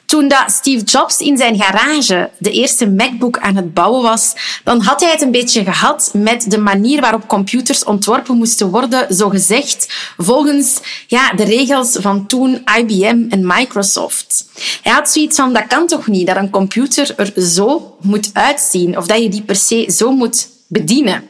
Toen 0.06 0.28
dat 0.28 0.50
Steve 0.50 0.84
Jobs 0.84 1.18
in 1.18 1.36
zijn 1.36 1.60
garage 1.60 2.30
de 2.38 2.50
eerste 2.50 2.90
MacBook 2.90 3.38
aan 3.38 3.56
het 3.56 3.74
bouwen 3.74 4.02
was, 4.02 4.34
dan 4.64 4.80
had 4.80 5.00
hij 5.00 5.10
het 5.10 5.22
een 5.22 5.30
beetje 5.30 5.64
gehad 5.64 6.10
met 6.14 6.50
de 6.50 6.58
manier 6.58 7.00
waarop 7.00 7.28
computers 7.28 7.84
ontworpen 7.84 8.36
moesten 8.36 8.70
worden, 8.70 9.14
zo 9.14 9.28
gezegd, 9.28 10.12
volgens 10.16 10.80
ja, 11.06 11.32
de 11.32 11.44
regels 11.44 11.96
van 12.00 12.26
toen 12.26 12.64
IBM 12.78 13.24
en 13.28 13.46
Microsoft. 13.46 14.44
Hij 14.82 14.92
had 14.92 15.10
zoiets 15.10 15.36
van, 15.36 15.52
dat 15.52 15.66
kan 15.66 15.86
toch 15.86 16.06
niet, 16.06 16.26
dat 16.26 16.36
een 16.36 16.50
computer 16.50 17.14
er 17.16 17.42
zo 17.42 17.96
moet 18.00 18.30
uitzien, 18.32 18.98
of 18.98 19.06
dat 19.06 19.22
je 19.22 19.28
die 19.28 19.42
per 19.42 19.56
se 19.56 19.90
zo 19.90 20.10
moet 20.10 20.48
bedienen. 20.66 21.28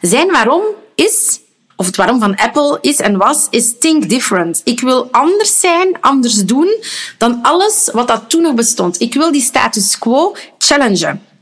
Zijn 0.00 0.30
waarom 0.30 0.62
is 0.94 1.38
of 1.76 1.86
het 1.86 1.96
waarom 1.96 2.20
van 2.20 2.36
Apple 2.36 2.78
is 2.80 3.00
en 3.00 3.16
was, 3.16 3.46
is 3.50 3.78
think 3.78 4.08
different. 4.08 4.60
Ik 4.64 4.80
wil 4.80 5.08
anders 5.10 5.60
zijn, 5.60 5.96
anders 6.00 6.44
doen 6.44 6.76
dan 7.18 7.38
alles 7.42 7.88
wat 7.92 8.08
dat 8.08 8.30
toen 8.30 8.42
nog 8.42 8.54
bestond. 8.54 9.00
Ik 9.00 9.14
wil 9.14 9.32
die 9.32 9.42
status 9.42 9.98
quo 9.98 10.36
challengen. 10.58 11.33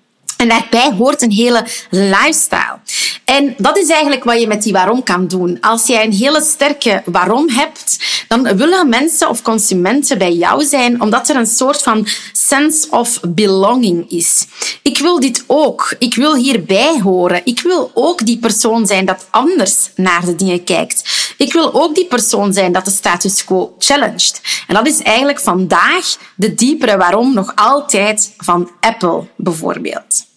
En 0.42 0.48
daarbij 0.48 0.92
hoort 0.98 1.22
een 1.22 1.32
hele 1.32 1.66
lifestyle. 1.90 2.78
En 3.24 3.54
dat 3.58 3.78
is 3.78 3.88
eigenlijk 3.88 4.24
wat 4.24 4.40
je 4.40 4.46
met 4.46 4.62
die 4.62 4.72
waarom 4.72 5.02
kan 5.02 5.26
doen. 5.26 5.60
Als 5.60 5.86
jij 5.86 6.04
een 6.04 6.12
hele 6.12 6.42
sterke 6.42 7.02
waarom 7.04 7.48
hebt, 7.48 7.98
dan 8.28 8.56
willen 8.56 8.88
mensen 8.88 9.28
of 9.28 9.42
consumenten 9.42 10.18
bij 10.18 10.32
jou 10.32 10.64
zijn, 10.64 11.00
omdat 11.00 11.28
er 11.28 11.36
een 11.36 11.46
soort 11.46 11.82
van 11.82 12.06
sense 12.32 12.90
of 12.90 13.20
belonging 13.28 14.10
is. 14.10 14.46
Ik 14.82 14.98
wil 14.98 15.20
dit 15.20 15.44
ook. 15.46 15.94
Ik 15.98 16.14
wil 16.14 16.36
hierbij 16.36 17.00
horen. 17.02 17.40
Ik 17.44 17.60
wil 17.60 17.90
ook 17.94 18.26
die 18.26 18.38
persoon 18.38 18.86
zijn 18.86 19.04
dat 19.04 19.26
anders 19.30 19.90
naar 19.96 20.24
de 20.24 20.34
dingen 20.34 20.64
kijkt. 20.64 21.34
Ik 21.36 21.52
wil 21.52 21.74
ook 21.82 21.94
die 21.94 22.06
persoon 22.06 22.52
zijn 22.52 22.72
dat 22.72 22.84
de 22.84 22.90
status 22.90 23.44
quo 23.44 23.74
challenged. 23.78 24.40
En 24.66 24.74
dat 24.74 24.86
is 24.86 25.02
eigenlijk 25.02 25.40
vandaag 25.40 26.16
de 26.36 26.54
diepere 26.54 26.96
waarom 26.96 27.34
nog 27.34 27.52
altijd 27.54 28.34
van 28.36 28.70
Apple 28.80 29.26
bijvoorbeeld. 29.36 30.30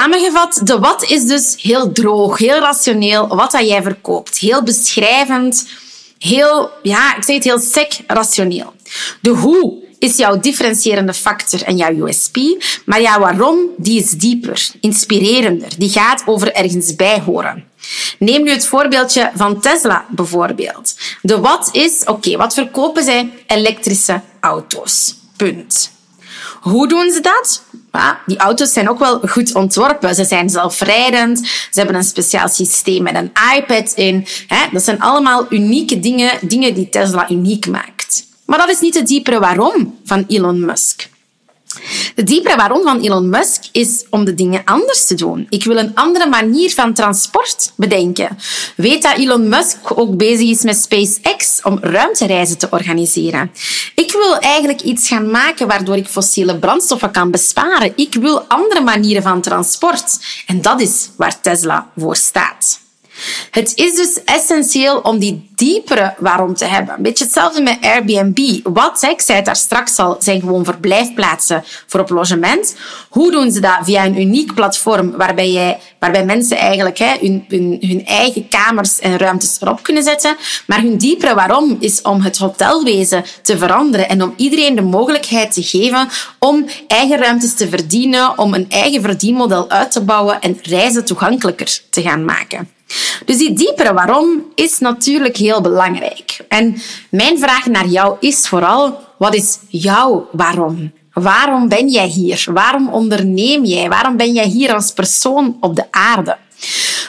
Samengevat, 0.00 0.60
de 0.64 0.78
wat 0.78 1.04
is 1.04 1.24
dus 1.24 1.54
heel 1.58 1.92
droog, 1.92 2.38
heel 2.38 2.58
rationeel, 2.58 3.28
wat 3.28 3.52
dat 3.52 3.68
jij 3.68 3.82
verkoopt. 3.82 4.38
Heel 4.38 4.62
beschrijvend, 4.62 5.68
heel, 6.18 6.70
ja, 6.82 7.16
ik 7.16 7.24
zeg 7.24 7.34
het 7.34 7.44
heel 7.44 7.58
sec, 7.58 8.00
rationeel. 8.06 8.72
De 9.20 9.30
hoe 9.30 9.74
is 9.98 10.16
jouw 10.16 10.40
differentiërende 10.40 11.14
factor 11.14 11.62
en 11.62 11.76
jouw 11.76 11.92
USP, 11.92 12.36
maar 12.84 13.00
jouw 13.00 13.18
waarom, 13.18 13.58
die 13.76 14.02
is 14.02 14.10
dieper, 14.10 14.68
inspirerender. 14.80 15.68
Die 15.78 15.90
gaat 15.90 16.22
over 16.26 16.52
ergens 16.52 16.96
bij 16.96 17.20
horen. 17.20 17.64
Neem 18.18 18.42
nu 18.42 18.50
het 18.50 18.66
voorbeeldje 18.66 19.30
van 19.34 19.60
Tesla 19.60 20.06
bijvoorbeeld. 20.10 20.94
De 21.22 21.40
wat 21.40 21.68
is, 21.72 22.04
oké, 22.04 22.36
wat 22.36 22.54
verkopen 22.54 23.04
zij? 23.04 23.32
Elektrische 23.46 24.20
auto's. 24.40 25.14
Punt. 25.36 25.98
Hoe 26.60 26.88
doen 26.88 27.10
ze 27.10 27.20
dat? 27.20 27.62
Ja, 27.92 28.20
die 28.26 28.38
auto's 28.38 28.72
zijn 28.72 28.88
ook 28.88 28.98
wel 28.98 29.20
goed 29.20 29.54
ontworpen. 29.54 30.14
Ze 30.14 30.24
zijn 30.24 30.48
zelfrijdend. 30.50 31.38
Ze 31.38 31.78
hebben 31.78 31.94
een 31.94 32.04
speciaal 32.04 32.48
systeem 32.48 33.02
met 33.02 33.14
een 33.14 33.32
iPad 33.56 33.92
in. 33.94 34.26
Dat 34.72 34.82
zijn 34.82 35.00
allemaal 35.00 35.46
unieke 35.48 36.00
dingen, 36.00 36.38
dingen 36.40 36.74
die 36.74 36.88
Tesla 36.88 37.30
uniek 37.30 37.66
maakt. 37.66 38.26
Maar 38.44 38.58
dat 38.58 38.68
is 38.68 38.80
niet 38.80 38.94
de 38.94 39.02
diepere 39.02 39.38
waarom 39.38 39.98
van 40.04 40.24
Elon 40.28 40.64
Musk. 40.64 41.08
De 42.14 42.22
diepere 42.22 42.56
waarom 42.56 42.82
van 42.82 43.00
Elon 43.00 43.28
Musk 43.28 43.62
is 43.72 44.04
om 44.10 44.24
de 44.24 44.34
dingen 44.34 44.62
anders 44.64 45.06
te 45.06 45.14
doen. 45.14 45.46
Ik 45.48 45.64
wil 45.64 45.76
een 45.76 45.94
andere 45.94 46.28
manier 46.28 46.70
van 46.70 46.94
transport 46.94 47.72
bedenken. 47.76 48.38
Weet 48.76 49.02
dat 49.02 49.16
Elon 49.16 49.48
Musk 49.48 49.76
ook 49.94 50.16
bezig 50.16 50.48
is 50.48 50.62
met 50.62 50.76
SpaceX 50.76 51.60
om 51.62 51.78
ruimtereizen 51.80 52.58
te 52.58 52.68
organiseren. 52.70 53.50
Ik 53.94 54.12
wil 54.12 54.38
eigenlijk 54.38 54.80
iets 54.80 55.08
gaan 55.08 55.30
maken 55.30 55.66
waardoor 55.66 55.96
ik 55.96 56.08
fossiele 56.08 56.58
brandstoffen 56.58 57.10
kan 57.10 57.30
besparen. 57.30 57.92
Ik 57.96 58.14
wil 58.14 58.40
andere 58.40 58.80
manieren 58.80 59.22
van 59.22 59.40
transport. 59.40 60.18
En 60.46 60.62
dat 60.62 60.80
is 60.80 61.10
waar 61.16 61.40
Tesla 61.40 61.90
voor 61.96 62.16
staat. 62.16 62.80
Het 63.50 63.72
is 63.76 63.94
dus 63.94 64.24
essentieel 64.24 64.98
om 64.98 65.18
die 65.18 65.48
diepere 65.54 66.14
waarom 66.18 66.54
te 66.54 66.64
hebben. 66.64 66.94
Een 66.96 67.02
beetje 67.02 67.24
hetzelfde 67.24 67.62
met 67.62 67.78
Airbnb. 67.80 68.38
Wat, 68.62 69.02
ik 69.02 69.20
zei 69.20 69.36
het 69.36 69.46
daar 69.46 69.56
straks 69.56 69.96
al, 69.96 70.16
zijn 70.18 70.40
gewoon 70.40 70.64
verblijfplaatsen 70.64 71.64
voor 71.86 72.00
op 72.00 72.10
logement. 72.10 72.76
Hoe 73.08 73.30
doen 73.30 73.50
ze 73.50 73.60
dat? 73.60 73.78
Via 73.82 74.04
een 74.04 74.20
uniek 74.20 74.54
platform 74.54 75.16
waarbij, 75.16 75.50
jij, 75.50 75.78
waarbij 75.98 76.24
mensen 76.24 76.56
eigenlijk 76.56 76.98
hè, 76.98 77.16
hun, 77.20 77.44
hun, 77.48 77.78
hun 77.80 78.06
eigen 78.06 78.48
kamers 78.48 78.98
en 78.98 79.18
ruimtes 79.18 79.58
erop 79.60 79.82
kunnen 79.82 80.02
zetten. 80.02 80.36
Maar 80.66 80.80
hun 80.80 80.96
diepere 80.96 81.34
waarom 81.34 81.76
is 81.80 82.02
om 82.02 82.20
het 82.20 82.38
hotelwezen 82.38 83.24
te 83.42 83.58
veranderen 83.58 84.08
en 84.08 84.22
om 84.22 84.34
iedereen 84.36 84.74
de 84.74 84.82
mogelijkheid 84.82 85.52
te 85.52 85.62
geven 85.62 86.08
om 86.38 86.66
eigen 86.86 87.18
ruimtes 87.18 87.54
te 87.54 87.68
verdienen, 87.68 88.38
om 88.38 88.54
een 88.54 88.66
eigen 88.68 89.02
verdienmodel 89.02 89.70
uit 89.70 89.90
te 89.90 90.00
bouwen 90.04 90.40
en 90.40 90.58
reizen 90.62 91.04
toegankelijker 91.04 91.80
te 91.90 92.02
gaan 92.02 92.24
maken. 92.24 92.68
Dus 93.24 93.38
die 93.38 93.52
diepere 93.52 93.92
waarom 93.92 94.44
is 94.54 94.78
natuurlijk 94.78 95.36
heel 95.36 95.60
belangrijk. 95.60 96.44
En 96.48 96.82
mijn 97.10 97.38
vraag 97.38 97.66
naar 97.66 97.86
jou 97.86 98.16
is 98.20 98.48
vooral, 98.48 98.98
wat 99.18 99.34
is 99.34 99.58
jouw 99.68 100.28
waarom? 100.32 100.92
Waarom 101.12 101.68
ben 101.68 101.88
jij 101.88 102.06
hier? 102.06 102.46
Waarom 102.52 102.88
onderneem 102.88 103.64
jij? 103.64 103.88
Waarom 103.88 104.16
ben 104.16 104.32
jij 104.32 104.46
hier 104.46 104.74
als 104.74 104.92
persoon 104.92 105.56
op 105.60 105.76
de 105.76 105.84
aarde? 105.90 106.36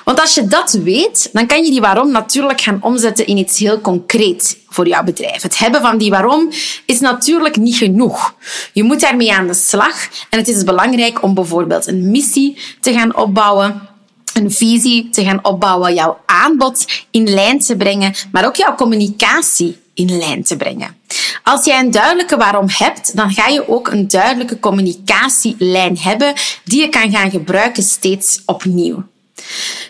Want 0.03 0.19
als 0.19 0.33
je 0.33 0.45
dat 0.45 0.71
weet, 0.71 1.29
dan 1.33 1.45
kan 1.45 1.63
je 1.63 1.69
die 1.69 1.81
waarom 1.81 2.11
natuurlijk 2.11 2.61
gaan 2.61 2.77
omzetten 2.81 3.27
in 3.27 3.38
iets 3.38 3.59
heel 3.59 3.81
concreets 3.81 4.55
voor 4.67 4.88
jouw 4.88 5.03
bedrijf. 5.03 5.41
Het 5.41 5.57
hebben 5.57 5.81
van 5.81 5.97
die 5.97 6.09
waarom 6.09 6.50
is 6.85 7.00
natuurlijk 7.00 7.57
niet 7.57 7.75
genoeg. 7.75 8.35
Je 8.73 8.83
moet 8.83 9.00
daarmee 9.00 9.33
aan 9.33 9.47
de 9.47 9.53
slag. 9.53 10.07
En 10.29 10.39
het 10.39 10.47
is 10.47 10.63
belangrijk 10.63 11.23
om 11.23 11.33
bijvoorbeeld 11.33 11.88
een 11.88 12.11
missie 12.11 12.57
te 12.79 12.93
gaan 12.93 13.15
opbouwen 13.15 13.89
een 14.33 14.51
visie 14.51 15.09
te 15.09 15.23
gaan 15.23 15.45
opbouwen, 15.45 15.93
jouw 15.93 16.19
aanbod 16.25 16.85
in 17.11 17.29
lijn 17.29 17.59
te 17.59 17.75
brengen, 17.75 18.13
maar 18.31 18.45
ook 18.45 18.55
jouw 18.55 18.75
communicatie 18.75 19.77
in 19.93 20.17
lijn 20.17 20.43
te 20.43 20.57
brengen. 20.57 20.95
Als 21.43 21.65
jij 21.65 21.79
een 21.79 21.91
duidelijke 21.91 22.38
waarom 22.38 22.65
hebt, 22.67 23.15
dan 23.15 23.31
ga 23.31 23.47
je 23.47 23.69
ook 23.69 23.88
een 23.88 24.07
duidelijke 24.07 24.59
communicatielijn 24.59 25.97
hebben 25.97 26.33
die 26.63 26.81
je 26.81 26.89
kan 26.89 27.11
gaan 27.11 27.31
gebruiken 27.31 27.83
steeds 27.83 28.41
opnieuw. 28.45 29.03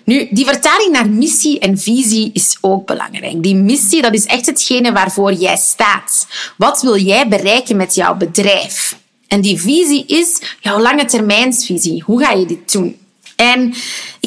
Nu, 0.04 0.28
die 0.32 0.46
vertaling 0.46 0.92
naar 0.92 1.10
missie 1.10 1.60
en 1.60 1.78
visie 1.78 2.30
is 2.34 2.58
ook 2.62 2.86
belangrijk. 2.86 3.44
Die 3.44 3.56
missie, 3.56 4.02
dat 4.02 4.14
is 4.14 4.26
echt 4.26 4.46
hetgene 4.46 4.92
waarvoor 4.92 5.34
jij 5.34 5.58
staat. 5.58 6.28
Wat 6.58 6.82
wil 6.82 6.98
jij 6.98 7.28
bereiken 7.28 7.78
met 7.78 7.96
jouw 7.96 8.16
bedrijf? 8.16 9.00
En 9.28 9.42
die 9.42 9.62
visie 9.62 10.06
is 10.06 10.42
jouw 10.60 10.80
lange 10.80 11.06
termijnsvisie. 11.06 12.04
Hoe 12.06 12.24
ga 12.24 12.32
je 12.32 12.46
dit 12.46 12.72
doen? 12.72 12.98
En 13.36 13.74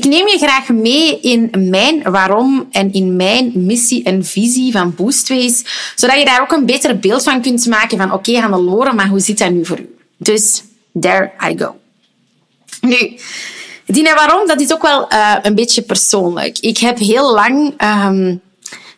ik 0.05 0.11
neem 0.11 0.29
je 0.29 0.39
graag 0.39 0.69
mee 0.69 1.21
in 1.21 1.51
mijn 1.71 2.03
waarom 2.03 2.69
en 2.71 2.93
in 2.93 3.17
mijn 3.17 3.53
missie 3.55 4.05
en 4.05 4.25
visie 4.25 4.73
van 4.73 4.95
Boostways, 4.95 5.65
zodat 5.95 6.19
je 6.19 6.25
daar 6.25 6.41
ook 6.41 6.53
een 6.53 6.67
beter 6.67 6.99
beeld 6.99 7.23
van 7.23 7.43
kunt 7.43 7.67
maken 7.67 7.99
van 7.99 8.13
oké, 8.13 8.31
okay, 8.31 8.43
Hannelore, 8.43 8.93
maar 8.93 9.09
hoe 9.09 9.21
zit 9.21 9.39
dat 9.39 9.51
nu 9.51 9.67
voor 9.67 9.79
u? 9.79 9.97
Dus, 10.17 10.63
there 11.01 11.33
I 11.51 11.59
go. 11.59 11.77
Nu, 12.81 13.19
die 13.87 14.03
waarom, 14.03 14.47
dat 14.47 14.61
is 14.61 14.73
ook 14.73 14.83
wel 14.83 15.13
uh, 15.13 15.37
een 15.43 15.55
beetje 15.55 15.83
persoonlijk. 15.83 16.59
Ik 16.59 16.79
heb 16.79 16.99
heel 16.99 17.35
lang 17.35 17.83
um, 18.07 18.41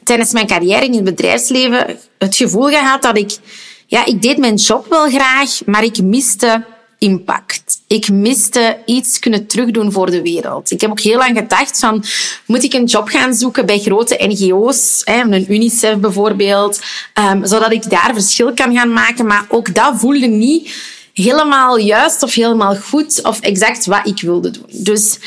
tijdens 0.05 0.33
mijn 0.33 0.47
carrière 0.47 0.85
in 0.85 0.95
het 0.95 1.05
bedrijfsleven 1.05 1.99
het 2.19 2.37
gevoel 2.37 2.69
gehad 2.69 3.03
dat 3.03 3.19
ik, 3.19 3.37
ja, 3.87 4.07
ik 4.07 4.23
deed 4.23 4.39
mijn 4.39 4.55
job 4.55 4.87
wel 4.89 5.09
graag, 5.09 5.61
maar 5.67 5.85
ik 5.85 6.03
miste 6.03 6.65
impact. 6.99 7.81
Ik 7.87 8.11
miste 8.11 8.79
iets 8.87 9.19
kunnen 9.19 9.47
terugdoen 9.47 9.93
voor 9.93 10.11
de 10.11 10.23
wereld. 10.23 10.71
Ik 10.71 10.81
heb 10.81 10.91
ook 10.91 11.01
heel 11.01 11.19
lang 11.19 11.39
gedacht 11.39 11.79
van, 11.79 12.05
moet 12.47 12.63
ik 12.63 12.73
een 12.73 12.85
job 12.85 13.09
gaan 13.09 13.35
zoeken 13.35 13.67
bij 13.67 13.79
grote 13.79 14.17
NGO's, 14.19 15.03
een 15.05 15.53
UNICEF 15.53 15.99
bijvoorbeeld, 15.99 16.81
um, 17.31 17.47
zodat 17.47 17.73
ik 17.73 17.91
daar 17.91 18.11
verschil 18.13 18.55
kan 18.55 18.75
gaan 18.75 18.93
maken. 18.93 19.27
Maar 19.27 19.47
ook 19.49 19.75
dat 19.75 19.93
voelde 19.97 20.27
niet 20.27 20.75
helemaal 21.13 21.79
juist 21.79 22.23
of 22.23 22.35
helemaal 22.35 22.77
goed 22.77 23.23
of 23.23 23.41
exact 23.41 23.87
wat 23.87 24.07
ik 24.07 24.21
wilde 24.21 24.51
doen. 24.51 24.67
Dus 24.69 25.19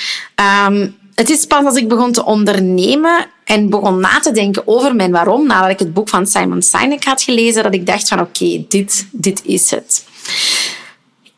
um, 0.68 0.98
het 1.16 1.30
is 1.30 1.46
pas 1.46 1.66
als 1.66 1.76
ik 1.76 1.88
begon 1.88 2.12
te 2.12 2.26
ondernemen 2.26 3.26
en 3.44 3.70
begon 3.70 4.00
na 4.00 4.20
te 4.20 4.32
denken 4.32 4.68
over 4.68 4.96
mijn 4.96 5.12
waarom, 5.12 5.48
nadat 5.48 5.70
ik 5.70 5.80
het 5.80 5.94
boek 5.94 6.10
van 6.10 6.28
Simon 6.28 6.62
Sinek 6.62 7.04
had 7.04 7.22
gelezen, 7.22 7.64
dat 7.64 7.74
ik 7.74 7.86
dacht 7.86 8.08
van 8.08 8.20
oké, 8.20 8.66
dit, 8.68 9.08
dit 9.12 9.42
is 9.46 9.72
het 9.72 10.08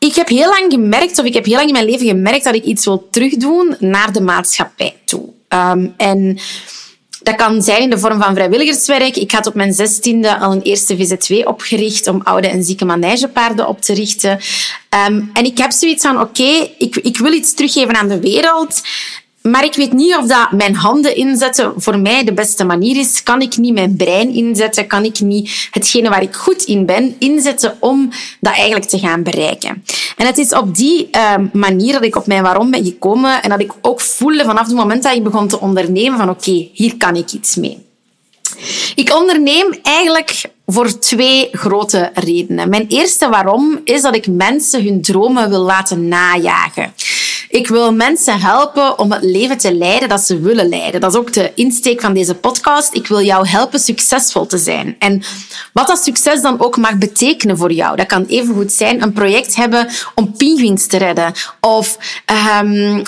ik 0.06 0.14
heb 0.14 0.28
heel 0.28 0.48
lang 0.48 0.72
gemerkt, 0.72 1.18
of 1.18 1.24
ik 1.24 1.34
heb 1.34 1.44
heel 1.44 1.54
lang 1.54 1.66
in 1.66 1.72
mijn 1.72 1.90
leven 1.90 2.06
gemerkt, 2.06 2.44
dat 2.44 2.54
ik 2.54 2.64
iets 2.64 2.84
wil 2.84 3.08
terugdoen 3.10 3.76
naar 3.78 4.12
de 4.12 4.20
maatschappij 4.20 4.96
toe. 5.04 5.28
Um, 5.48 5.94
en 5.96 6.38
dat 7.22 7.34
kan 7.36 7.62
zijn 7.62 7.82
in 7.82 7.90
de 7.90 7.98
vorm 7.98 8.22
van 8.22 8.34
vrijwilligerswerk. 8.34 9.16
Ik 9.16 9.32
had 9.32 9.46
op 9.46 9.54
mijn 9.54 9.72
zestiende 9.72 10.38
al 10.38 10.52
een 10.52 10.62
eerste 10.62 10.96
VZ2 10.96 11.46
opgericht 11.46 12.06
om 12.06 12.20
oude 12.22 12.48
en 12.48 12.64
zieke 12.64 12.84
managepaarden 12.84 13.68
op 13.68 13.80
te 13.80 13.94
richten. 13.94 14.30
Um, 15.08 15.30
en 15.32 15.44
ik 15.44 15.58
heb 15.58 15.72
zoiets 15.72 16.02
van, 16.02 16.20
oké, 16.20 16.68
ik, 16.78 16.96
ik 16.96 17.18
wil 17.18 17.32
iets 17.32 17.54
teruggeven 17.54 17.94
aan 17.94 18.08
de 18.08 18.20
wereld. 18.20 18.82
Maar 19.42 19.64
ik 19.64 19.74
weet 19.74 19.92
niet 19.92 20.16
of 20.16 20.26
dat 20.26 20.52
mijn 20.52 20.74
handen 20.74 21.16
inzetten 21.16 21.72
voor 21.76 21.98
mij 21.98 22.24
de 22.24 22.32
beste 22.32 22.64
manier 22.64 22.96
is. 22.96 23.22
Kan 23.22 23.40
ik 23.40 23.56
niet 23.56 23.74
mijn 23.74 23.96
brein 23.96 24.34
inzetten? 24.34 24.86
Kan 24.86 25.04
ik 25.04 25.20
niet 25.20 25.68
hetgene 25.70 26.08
waar 26.08 26.22
ik 26.22 26.34
goed 26.34 26.62
in 26.62 26.86
ben 26.86 27.16
inzetten 27.18 27.76
om 27.80 28.10
dat 28.40 28.52
eigenlijk 28.52 28.84
te 28.84 28.98
gaan 28.98 29.22
bereiken? 29.22 29.84
En 30.16 30.26
het 30.26 30.38
is 30.38 30.52
op 30.52 30.76
die 30.76 31.08
uh, 31.16 31.34
manier 31.52 31.92
dat 31.92 32.04
ik 32.04 32.16
op 32.16 32.26
mijn 32.26 32.42
waarom 32.42 32.70
ben 32.70 32.84
gekomen 32.84 33.42
en 33.42 33.50
dat 33.50 33.60
ik 33.60 33.72
ook 33.80 34.00
voelde 34.00 34.44
vanaf 34.44 34.66
het 34.66 34.76
moment 34.76 35.02
dat 35.02 35.14
ik 35.14 35.22
begon 35.22 35.48
te 35.48 35.60
ondernemen 35.60 36.18
van 36.18 36.30
oké, 36.30 36.68
hier 36.72 36.96
kan 36.96 37.16
ik 37.16 37.32
iets 37.32 37.56
mee. 37.56 37.78
Ik 38.94 39.14
onderneem 39.14 39.74
eigenlijk 39.82 40.50
voor 40.66 40.98
twee 40.98 41.48
grote 41.52 42.10
redenen. 42.14 42.68
Mijn 42.68 42.86
eerste 42.88 43.28
waarom 43.28 43.80
is 43.84 44.02
dat 44.02 44.16
ik 44.16 44.26
mensen 44.26 44.84
hun 44.84 45.02
dromen 45.02 45.48
wil 45.48 45.62
laten 45.62 46.08
najagen. 46.08 46.92
Ik 47.52 47.68
wil 47.68 47.92
mensen 47.92 48.40
helpen 48.40 48.98
om 48.98 49.12
het 49.12 49.22
leven 49.22 49.58
te 49.58 49.74
leiden 49.74 50.08
dat 50.08 50.20
ze 50.20 50.40
willen 50.40 50.68
leiden. 50.68 51.00
Dat 51.00 51.12
is 51.12 51.18
ook 51.18 51.32
de 51.32 51.52
insteek 51.54 52.00
van 52.00 52.14
deze 52.14 52.34
podcast. 52.34 52.94
Ik 52.94 53.06
wil 53.06 53.22
jou 53.22 53.48
helpen 53.48 53.80
succesvol 53.80 54.46
te 54.46 54.58
zijn. 54.58 54.96
En 54.98 55.22
wat 55.72 55.86
dat 55.86 56.02
succes 56.02 56.42
dan 56.42 56.60
ook 56.60 56.76
mag 56.76 56.98
betekenen 56.98 57.56
voor 57.56 57.72
jou. 57.72 57.96
Dat 57.96 58.06
kan 58.06 58.24
evengoed 58.24 58.72
zijn 58.72 59.02
een 59.02 59.12
project 59.12 59.54
hebben 59.54 59.88
om 60.14 60.36
pinguïns 60.36 60.86
te 60.86 60.96
redden. 60.96 61.32
Of 61.60 61.98
um, 62.62 63.02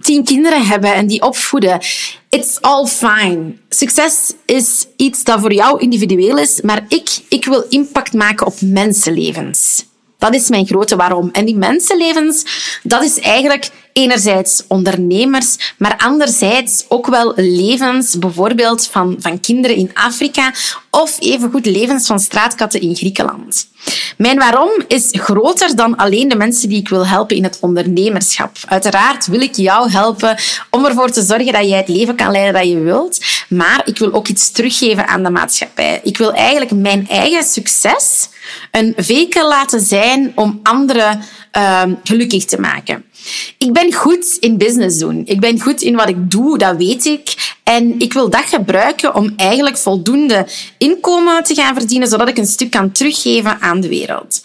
tien 0.00 0.24
kinderen 0.24 0.66
hebben 0.66 0.94
en 0.94 1.06
die 1.06 1.22
opvoeden. 1.22 1.80
It's 2.28 2.60
all 2.60 2.86
fine. 2.86 3.54
Succes 3.68 4.32
is 4.46 4.86
iets 4.96 5.24
dat 5.24 5.40
voor 5.40 5.52
jou 5.52 5.80
individueel 5.80 6.38
is, 6.38 6.60
maar 6.60 6.84
ik, 6.88 7.18
ik 7.28 7.44
wil 7.44 7.64
impact 7.68 8.12
maken 8.12 8.46
op 8.46 8.60
mensenlevens. 8.60 9.87
Dat 10.18 10.34
is 10.34 10.48
mijn 10.48 10.66
grote 10.66 10.96
waarom. 10.96 11.28
En 11.32 11.44
die 11.44 11.56
mensenlevens, 11.56 12.44
dat 12.82 13.02
is 13.02 13.20
eigenlijk 13.20 13.70
enerzijds 13.92 14.64
ondernemers, 14.68 15.74
maar 15.76 15.96
anderzijds 15.96 16.84
ook 16.88 17.06
wel 17.06 17.32
levens, 17.36 18.18
bijvoorbeeld 18.18 18.86
van, 18.86 19.16
van 19.18 19.40
kinderen 19.40 19.76
in 19.76 19.90
Afrika 19.94 20.52
of 20.90 21.16
evengoed 21.20 21.66
levens 21.66 22.06
van 22.06 22.18
straatkatten 22.18 22.80
in 22.80 22.96
Griekenland. 22.96 23.68
Mijn 24.16 24.38
waarom 24.38 24.70
is 24.88 25.08
groter 25.12 25.76
dan 25.76 25.96
alleen 25.96 26.28
de 26.28 26.36
mensen 26.36 26.68
die 26.68 26.78
ik 26.78 26.88
wil 26.88 27.06
helpen 27.06 27.36
in 27.36 27.44
het 27.44 27.58
ondernemerschap. 27.60 28.56
Uiteraard 28.66 29.26
wil 29.26 29.40
ik 29.40 29.56
jou 29.56 29.90
helpen 29.90 30.36
om 30.70 30.84
ervoor 30.84 31.10
te 31.10 31.22
zorgen 31.22 31.52
dat 31.52 31.68
jij 31.68 31.78
het 31.78 31.88
leven 31.88 32.14
kan 32.14 32.30
leiden 32.30 32.60
dat 32.60 32.70
je 32.70 32.78
wilt, 32.78 33.20
maar 33.48 33.82
ik 33.84 33.98
wil 33.98 34.12
ook 34.12 34.28
iets 34.28 34.50
teruggeven 34.50 35.06
aan 35.08 35.22
de 35.22 35.30
maatschappij. 35.30 36.00
Ik 36.02 36.18
wil 36.18 36.32
eigenlijk 36.32 36.70
mijn 36.70 37.08
eigen 37.08 37.44
succes 37.44 38.28
een 38.70 38.94
vehikel 38.96 39.48
laten 39.48 39.80
zijn 39.80 40.32
om 40.34 40.60
anderen 40.62 41.22
uh, 41.58 41.82
gelukkig 42.04 42.44
te 42.44 42.60
maken. 42.60 43.04
Ik 43.58 43.72
ben 43.72 43.94
goed 43.94 44.36
in 44.40 44.58
business 44.58 44.98
doen. 44.98 45.22
Ik 45.24 45.40
ben 45.40 45.60
goed 45.60 45.80
in 45.82 45.96
wat 45.96 46.08
ik 46.08 46.30
doe, 46.30 46.58
dat 46.58 46.76
weet 46.76 47.04
ik. 47.04 47.54
En 47.62 47.94
ik 47.98 48.12
wil 48.12 48.30
dat 48.30 48.44
gebruiken 48.44 49.14
om 49.14 49.32
eigenlijk 49.36 49.76
voldoende 49.76 50.46
inkomen 50.78 51.44
te 51.44 51.54
gaan 51.54 51.74
verdienen, 51.74 52.08
zodat 52.08 52.28
ik 52.28 52.38
een 52.38 52.46
stuk 52.46 52.70
kan 52.70 52.92
teruggeven 52.92 53.60
aan 53.60 53.80
de 53.80 53.88
wereld. 53.88 54.40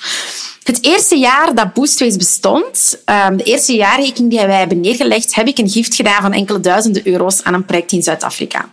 Het 0.63 0.83
eerste 0.83 1.17
jaar 1.17 1.55
dat 1.55 1.73
Boostways 1.73 2.15
bestond, 2.15 3.01
ehm, 3.05 3.37
de 3.37 3.43
eerste 3.43 3.75
jaarrekening 3.75 4.31
die 4.31 4.45
wij 4.45 4.57
hebben 4.57 4.79
neergelegd, 4.79 5.35
heb 5.35 5.47
ik 5.47 5.57
een 5.57 5.69
gift 5.69 5.95
gedaan 5.95 6.21
van 6.21 6.33
enkele 6.33 6.59
duizenden 6.59 7.07
euro's 7.07 7.43
aan 7.43 7.53
een 7.53 7.65
project 7.65 7.91
in 7.91 8.03
Zuid-Afrika. 8.03 8.69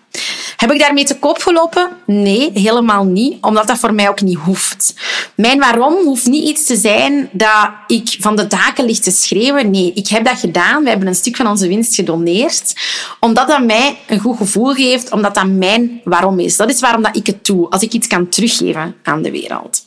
Heb 0.61 0.73
ik 0.73 0.79
daarmee 0.79 1.05
te 1.05 1.19
koop 1.19 1.39
gelopen? 1.39 1.89
Nee, 2.07 2.51
helemaal 2.55 3.05
niet, 3.05 3.37
omdat 3.41 3.67
dat 3.67 3.79
voor 3.79 3.95
mij 3.95 4.09
ook 4.09 4.21
niet 4.21 4.39
hoeft. 4.39 4.95
Mijn 5.35 5.59
waarom 5.59 5.95
hoeft 6.05 6.27
niet 6.27 6.49
iets 6.49 6.67
te 6.67 6.77
zijn 6.77 7.29
dat 7.33 7.71
ik 7.87 8.17
van 8.21 8.37
de 8.37 8.47
daken 8.47 8.85
ligt 8.85 9.03
te 9.03 9.11
schreeuwen. 9.11 9.71
Nee, 9.71 9.93
ik 9.95 10.09
heb 10.09 10.25
dat 10.25 10.39
gedaan. 10.39 10.83
We 10.83 10.89
hebben 10.89 11.09
een 11.09 11.15
stuk 11.15 11.37
van 11.37 11.47
onze 11.47 11.69
winst 11.69 11.95
gedoneerd, 11.95 12.75
omdat 13.21 13.49
dat 13.49 13.65
mij 13.65 13.99
een 14.07 14.21
goed 14.21 14.37
gevoel 14.37 14.73
geeft, 14.73 15.13
omdat 15.13 15.35
dat 15.35 15.47
mijn 15.47 16.01
waarom 16.05 16.39
is. 16.39 16.57
Dat 16.57 16.71
is 16.71 16.81
waarom 16.81 17.03
dat 17.03 17.17
ik 17.17 17.27
het 17.27 17.47
doe, 17.47 17.69
als 17.69 17.83
ik 17.83 17.93
iets 17.93 18.07
kan 18.07 18.29
teruggeven 18.29 18.95
aan 19.03 19.23
de 19.23 19.31
wereld. 19.31 19.87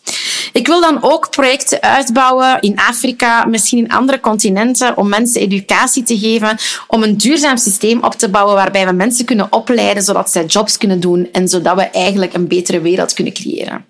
Ik 0.53 0.67
wil 0.67 0.81
dan 0.81 1.03
ook 1.03 1.29
projecten 1.29 1.81
uitbouwen 1.81 2.61
in 2.61 2.79
Afrika, 2.79 3.45
misschien 3.45 3.77
in 3.77 3.91
andere 3.91 4.19
continenten, 4.19 4.97
om 4.97 5.09
mensen 5.09 5.41
educatie 5.41 6.03
te 6.03 6.17
geven, 6.17 6.57
om 6.87 7.03
een 7.03 7.17
duurzaam 7.17 7.57
systeem 7.57 8.03
op 8.03 8.13
te 8.13 8.29
bouwen 8.29 8.55
waarbij 8.55 8.85
we 8.85 8.91
mensen 8.91 9.25
kunnen 9.25 9.51
opleiden 9.51 10.03
zodat 10.03 10.31
zij 10.31 10.45
jobs 10.45 10.77
kunnen 10.77 10.99
doen 10.99 11.29
en 11.31 11.47
zodat 11.47 11.75
we 11.75 11.81
eigenlijk 11.81 12.33
een 12.33 12.47
betere 12.47 12.81
wereld 12.81 13.13
kunnen 13.13 13.33
creëren. 13.33 13.85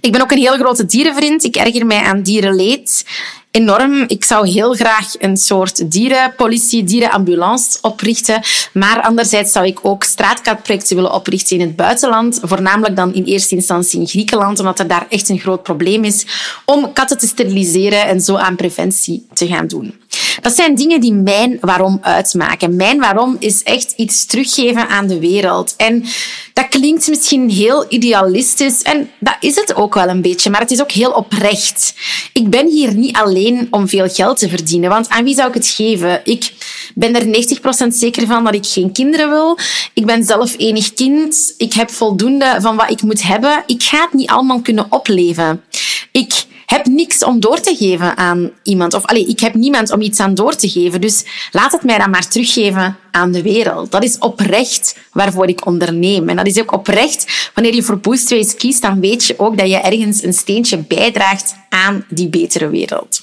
Ik 0.00 0.12
ben 0.12 0.20
ook 0.20 0.30
een 0.30 0.38
heel 0.38 0.58
grote 0.58 0.86
dierenvriend. 0.86 1.44
Ik 1.44 1.56
erger 1.56 1.86
mij 1.86 2.00
aan 2.00 2.22
dierenleed 2.22 3.04
enorm. 3.50 4.04
Ik 4.06 4.24
zou 4.24 4.48
heel 4.48 4.74
graag 4.74 5.14
een 5.18 5.36
soort 5.36 5.90
dierenpolitie, 5.90 6.84
dierenambulance 6.84 7.78
oprichten. 7.82 8.42
Maar 8.72 9.00
anderzijds 9.02 9.52
zou 9.52 9.66
ik 9.66 9.78
ook 9.82 10.04
straatkatprojecten 10.04 10.96
willen 10.96 11.14
oprichten 11.14 11.58
in 11.58 11.66
het 11.66 11.76
buitenland. 11.76 12.40
Voornamelijk 12.42 12.96
dan 12.96 13.14
in 13.14 13.24
eerste 13.24 13.54
instantie 13.54 14.00
in 14.00 14.06
Griekenland, 14.06 14.58
omdat 14.58 14.78
er 14.78 14.88
daar 14.88 15.06
echt 15.08 15.28
een 15.28 15.38
groot 15.38 15.62
probleem 15.62 16.04
is 16.04 16.26
om 16.64 16.92
katten 16.92 17.18
te 17.18 17.26
steriliseren 17.26 18.06
en 18.06 18.20
zo 18.20 18.36
aan 18.36 18.56
preventie 18.56 19.26
te 19.32 19.46
gaan 19.46 19.66
doen. 19.66 19.99
Dat 20.40 20.54
zijn 20.54 20.74
dingen 20.74 21.00
die 21.00 21.12
mijn 21.12 21.58
waarom 21.60 21.98
uitmaken. 22.02 22.76
Mijn 22.76 23.00
waarom 23.00 23.36
is 23.38 23.62
echt 23.62 23.92
iets 23.96 24.26
teruggeven 24.26 24.88
aan 24.88 25.06
de 25.06 25.18
wereld. 25.18 25.74
En 25.76 26.04
dat 26.52 26.68
klinkt 26.68 27.08
misschien 27.08 27.50
heel 27.50 27.84
idealistisch 27.88 28.82
en 28.82 29.10
dat 29.18 29.36
is 29.40 29.56
het 29.56 29.74
ook 29.74 29.94
wel 29.94 30.08
een 30.08 30.22
beetje, 30.22 30.50
maar 30.50 30.60
het 30.60 30.70
is 30.70 30.80
ook 30.80 30.90
heel 30.90 31.10
oprecht. 31.10 31.94
Ik 32.32 32.50
ben 32.50 32.68
hier 32.68 32.94
niet 32.94 33.16
alleen 33.16 33.66
om 33.70 33.88
veel 33.88 34.08
geld 34.08 34.38
te 34.38 34.48
verdienen, 34.48 34.90
want 34.90 35.08
aan 35.08 35.24
wie 35.24 35.34
zou 35.34 35.48
ik 35.48 35.54
het 35.54 35.66
geven? 35.66 36.20
Ik 36.24 36.52
ben 36.94 37.14
er 37.14 37.56
90% 37.86 37.86
zeker 37.88 38.26
van 38.26 38.44
dat 38.44 38.54
ik 38.54 38.66
geen 38.66 38.92
kinderen 38.92 39.30
wil. 39.30 39.58
Ik 39.94 40.06
ben 40.06 40.24
zelf 40.24 40.54
enig 40.58 40.92
kind. 40.92 41.54
Ik 41.56 41.72
heb 41.72 41.90
voldoende 41.90 42.56
van 42.60 42.76
wat 42.76 42.90
ik 42.90 43.02
moet 43.02 43.22
hebben. 43.22 43.62
Ik 43.66 43.82
ga 43.82 44.00
het 44.00 44.12
niet 44.12 44.30
allemaal 44.30 44.60
kunnen 44.60 44.86
opleven. 44.88 45.62
Ik 46.12 46.44
heb 46.70 46.86
niks 46.86 47.24
om 47.24 47.40
door 47.40 47.60
te 47.60 47.76
geven 47.76 48.16
aan 48.16 48.50
iemand. 48.62 48.94
Of 48.94 49.04
allee, 49.04 49.26
ik 49.26 49.40
heb 49.40 49.54
niemand 49.54 49.92
om 49.92 50.00
iets 50.00 50.20
aan 50.20 50.34
door 50.34 50.54
te 50.54 50.68
geven. 50.68 51.00
Dus 51.00 51.24
laat 51.52 51.72
het 51.72 51.84
mij 51.84 51.98
dan 51.98 52.10
maar 52.10 52.28
teruggeven 52.28 52.96
aan 53.10 53.32
de 53.32 53.42
wereld. 53.42 53.90
Dat 53.90 54.04
is 54.04 54.18
oprecht 54.18 54.98
waarvoor 55.12 55.48
ik 55.48 55.66
onderneem. 55.66 56.28
En 56.28 56.36
dat 56.36 56.46
is 56.46 56.60
ook 56.60 56.72
oprecht. 56.72 57.50
Wanneer 57.54 57.74
je 57.74 57.82
voor 57.82 57.98
Boostways 57.98 58.54
kiest, 58.54 58.82
dan 58.82 59.00
weet 59.00 59.24
je 59.24 59.38
ook 59.38 59.58
dat 59.58 59.68
je 59.68 59.76
ergens 59.76 60.22
een 60.22 60.32
steentje 60.32 60.78
bijdraagt 60.78 61.54
aan 61.68 62.04
die 62.08 62.28
betere 62.28 62.68
wereld. 62.68 63.22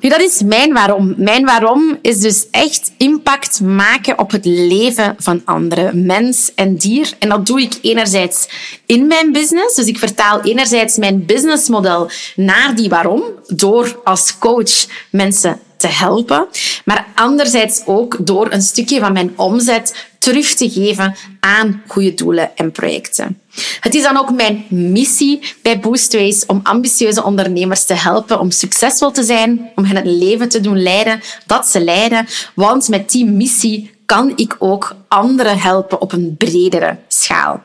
Nu, 0.00 0.08
dat 0.08 0.20
is 0.20 0.42
mijn 0.42 0.72
waarom. 0.72 1.14
Mijn 1.16 1.44
waarom 1.44 1.98
is 2.02 2.18
dus 2.18 2.46
echt 2.50 2.92
impact 2.98 3.60
maken 3.60 4.18
op 4.18 4.30
het 4.30 4.44
leven 4.44 5.14
van 5.18 5.42
anderen, 5.44 6.06
mens 6.06 6.52
en 6.54 6.76
dier. 6.76 7.12
En 7.18 7.28
dat 7.28 7.46
doe 7.46 7.60
ik 7.60 7.78
enerzijds 7.82 8.48
in 8.86 9.06
mijn 9.06 9.32
business. 9.32 9.74
Dus 9.74 9.86
ik 9.86 9.98
vertaal 9.98 10.40
enerzijds 10.40 10.96
mijn 10.96 11.26
businessmodel 11.26 12.10
naar 12.36 12.74
die 12.74 12.88
waarom, 12.88 13.22
door 13.46 14.00
als 14.04 14.38
coach 14.38 14.86
mensen 15.10 15.60
te 15.76 15.86
helpen, 15.86 16.46
maar 16.84 17.06
anderzijds 17.14 17.82
ook 17.86 18.16
door 18.20 18.52
een 18.52 18.62
stukje 18.62 19.00
van 19.00 19.12
mijn 19.12 19.32
omzet 19.36 20.06
terug 20.18 20.54
te 20.54 20.70
geven 20.70 21.16
aan 21.40 21.82
goede 21.86 22.14
doelen 22.14 22.56
en 22.56 22.72
projecten. 22.72 23.40
Het 23.80 23.94
is 23.94 24.02
dan 24.02 24.16
ook 24.16 24.32
mijn 24.32 24.64
missie 24.68 25.54
bij 25.62 25.80
Boostways 25.80 26.46
om 26.46 26.60
ambitieuze 26.62 27.24
ondernemers 27.24 27.84
te 27.84 27.94
helpen 27.94 28.40
om 28.40 28.50
succesvol 28.50 29.10
te 29.10 29.22
zijn, 29.22 29.70
om 29.74 29.84
hen 29.84 29.96
het 29.96 30.06
leven 30.06 30.48
te 30.48 30.60
doen 30.60 30.82
leiden 30.82 31.20
dat 31.46 31.66
ze 31.66 31.80
leiden. 31.80 32.26
Want 32.54 32.88
met 32.88 33.10
die 33.10 33.26
missie 33.26 33.95
kan 34.06 34.32
ik 34.36 34.56
ook 34.58 34.94
anderen 35.08 35.58
helpen 35.58 36.00
op 36.00 36.12
een 36.12 36.34
bredere 36.38 36.96
schaal. 37.08 37.62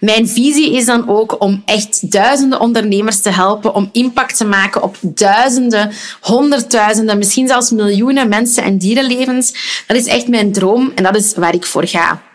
Mijn 0.00 0.28
visie 0.28 0.72
is 0.76 0.84
dan 0.84 1.08
ook 1.08 1.42
om 1.42 1.62
echt 1.64 2.12
duizenden 2.12 2.60
ondernemers 2.60 3.20
te 3.20 3.30
helpen 3.30 3.74
om 3.74 3.88
impact 3.92 4.36
te 4.36 4.44
maken 4.44 4.82
op 4.82 4.96
duizenden, 5.00 5.92
honderdduizenden, 6.20 7.18
misschien 7.18 7.48
zelfs 7.48 7.70
miljoenen 7.70 8.28
mensen 8.28 8.62
en 8.62 8.78
dierenlevens. 8.78 9.54
Dat 9.86 9.96
is 9.96 10.06
echt 10.06 10.28
mijn 10.28 10.52
droom 10.52 10.92
en 10.94 11.02
dat 11.02 11.16
is 11.16 11.34
waar 11.34 11.54
ik 11.54 11.66
voor 11.66 11.86
ga. 11.86 12.27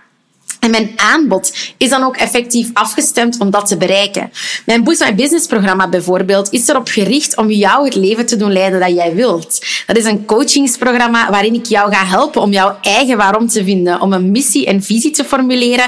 En 0.64 0.72
mijn 0.72 0.92
aanbod 0.96 1.54
is 1.78 1.90
dan 1.90 2.04
ook 2.04 2.18
effectief 2.18 2.70
afgestemd 2.74 3.40
om 3.40 3.50
dat 3.50 3.68
te 3.68 3.78
bereiken. 3.78 4.32
Mijn 4.66 4.84
Boost 4.84 5.04
My 5.04 5.16
Business 5.16 5.48
programma 5.48 5.88
bijvoorbeeld 5.88 6.52
is 6.52 6.68
erop 6.68 6.88
gericht 6.88 7.38
om 7.38 7.52
jou 7.52 7.86
het 7.86 7.96
leven 7.96 8.26
te 8.26 8.36
doen 8.36 8.52
leiden 8.52 8.80
dat 8.80 8.94
jij 8.94 9.16
wilt. 9.16 9.66
Dat 9.88 9.98
is 9.98 10.06
een 10.06 10.26
coachingsprogramma 10.26 11.30
waarin 11.30 11.54
ik 11.54 11.66
jou 11.66 11.94
ga 11.94 12.06
helpen 12.06 12.42
om 12.42 12.52
jouw 12.52 12.78
eigen 12.82 13.18
waarom 13.18 13.48
te 13.48 13.64
vinden, 13.64 14.02
om 14.02 14.14
een 14.14 14.32
missie 14.32 14.66
en 14.66 14.84
visie 14.84 15.12
te 15.12 15.24
formuleren. 15.24 15.86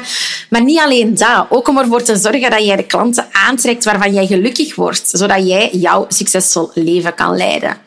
Maar 0.50 0.64
niet 0.64 0.80
alleen 0.80 1.16
dat, 1.16 1.46
ook 1.50 1.68
om 1.68 1.78
ervoor 1.78 2.02
te 2.02 2.16
zorgen 2.16 2.50
dat 2.50 2.66
jij 2.66 2.76
de 2.76 2.86
klanten 2.86 3.28
aantrekt 3.32 3.84
waarvan 3.84 4.14
jij 4.14 4.28
gelukkig 4.28 4.76
wordt, 4.76 5.10
zodat 5.12 5.48
jij 5.48 5.70
jouw 5.72 6.06
succesvol 6.10 6.72
leven 6.74 7.14
kan 7.14 7.38
leiden. 7.38 7.78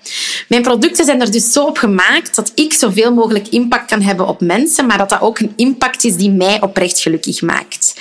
Mijn 0.48 0.62
producten 0.62 1.04
zijn 1.04 1.20
er 1.20 1.30
dus 1.30 1.52
zo 1.52 1.64
op 1.64 1.78
gemaakt 1.78 2.36
dat 2.36 2.52
ik 2.54 2.72
zoveel 2.72 3.12
mogelijk 3.14 3.48
impact 3.48 3.90
kan 3.90 4.00
hebben 4.02 4.28
op 4.28 4.40
mensen, 4.40 4.86
maar 4.86 4.98
dat 4.98 5.08
dat 5.08 5.20
ook 5.20 5.38
een 5.38 5.52
impact 5.56 6.04
is 6.04 6.16
die 6.16 6.30
mij 6.30 6.62
op 6.62 6.76
oprecht 6.78 7.00
gelukkig 7.00 7.42
maakt. 7.42 7.94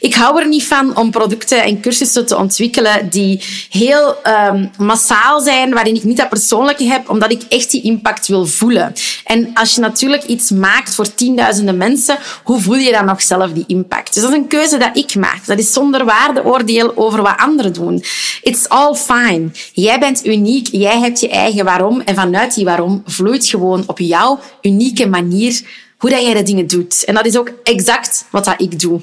Ik 0.00 0.14
hou 0.14 0.40
er 0.40 0.48
niet 0.48 0.64
van 0.64 0.96
om 0.96 1.10
producten 1.10 1.62
en 1.62 1.80
cursussen 1.80 2.26
te 2.26 2.36
ontwikkelen 2.36 3.08
die 3.10 3.42
heel 3.70 4.16
um, 4.50 4.70
massaal 4.78 5.40
zijn, 5.40 5.74
waarin 5.74 5.94
ik 5.94 6.04
niet 6.04 6.16
dat 6.16 6.28
persoonlijke 6.28 6.84
heb, 6.84 7.08
omdat 7.08 7.32
ik 7.32 7.42
echt 7.48 7.70
die 7.70 7.82
impact 7.82 8.26
wil 8.26 8.46
voelen. 8.46 8.92
En 9.24 9.50
als 9.54 9.74
je 9.74 9.80
natuurlijk 9.80 10.24
iets 10.24 10.50
maakt 10.50 10.94
voor 10.94 11.14
tienduizenden 11.14 11.76
mensen, 11.76 12.18
hoe 12.44 12.60
voel 12.60 12.76
je 12.76 12.92
dan 12.92 13.04
nog 13.04 13.22
zelf 13.22 13.52
die 13.52 13.64
impact? 13.66 14.14
Dus 14.14 14.22
dat 14.22 14.32
is 14.32 14.38
een 14.38 14.46
keuze 14.46 14.78
dat 14.78 14.96
ik 14.96 15.14
maak. 15.14 15.46
Dat 15.46 15.58
is 15.58 15.72
zonder 15.72 16.04
waardeoordeel 16.04 16.96
over 16.96 17.22
wat 17.22 17.36
anderen 17.36 17.72
doen. 17.72 18.04
It's 18.42 18.68
all 18.68 18.94
fine. 18.94 19.50
Jij 19.72 19.98
bent 19.98 20.26
uniek, 20.26 20.68
jij 20.70 20.98
hebt 20.98 21.20
je 21.20 21.28
eigen 21.28 21.64
waarom 21.64 22.00
en 22.00 22.14
vanuit 22.14 22.54
die 22.54 22.64
waarom 22.64 23.02
vloeit 23.06 23.46
gewoon 23.46 23.84
op 23.86 23.98
jouw 23.98 24.40
unieke 24.62 25.08
manier 25.08 25.60
hoe 26.02 26.10
dat 26.10 26.22
jij 26.22 26.34
de 26.34 26.42
dingen 26.42 26.66
doet. 26.66 27.04
En 27.04 27.14
dat 27.14 27.26
is 27.26 27.36
ook 27.36 27.52
exact 27.62 28.24
wat 28.30 28.44
dat 28.44 28.54
ik 28.60 28.80
doe. 28.80 29.00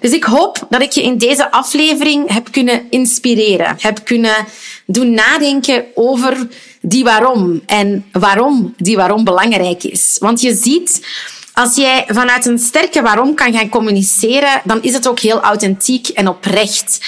Dus 0.00 0.12
ik 0.12 0.24
hoop 0.24 0.66
dat 0.70 0.82
ik 0.82 0.92
je 0.92 1.02
in 1.02 1.18
deze 1.18 1.50
aflevering 1.50 2.32
heb 2.32 2.48
kunnen 2.50 2.86
inspireren, 2.90 3.76
heb 3.78 4.04
kunnen 4.04 4.46
doen 4.86 5.10
nadenken 5.10 5.84
over 5.94 6.48
die 6.80 7.04
waarom 7.04 7.62
en 7.66 8.04
waarom 8.12 8.74
die 8.76 8.96
waarom 8.96 9.24
belangrijk 9.24 9.84
is. 9.84 10.16
Want 10.20 10.40
je 10.40 10.54
ziet, 10.54 11.06
als 11.52 11.76
jij 11.76 12.04
vanuit 12.08 12.46
een 12.46 12.58
sterke 12.58 13.02
waarom 13.02 13.34
kan 13.34 13.52
gaan 13.52 13.68
communiceren, 13.68 14.60
dan 14.64 14.82
is 14.82 14.92
het 14.92 15.08
ook 15.08 15.18
heel 15.18 15.40
authentiek 15.40 16.08
en 16.08 16.28
oprecht. 16.28 16.98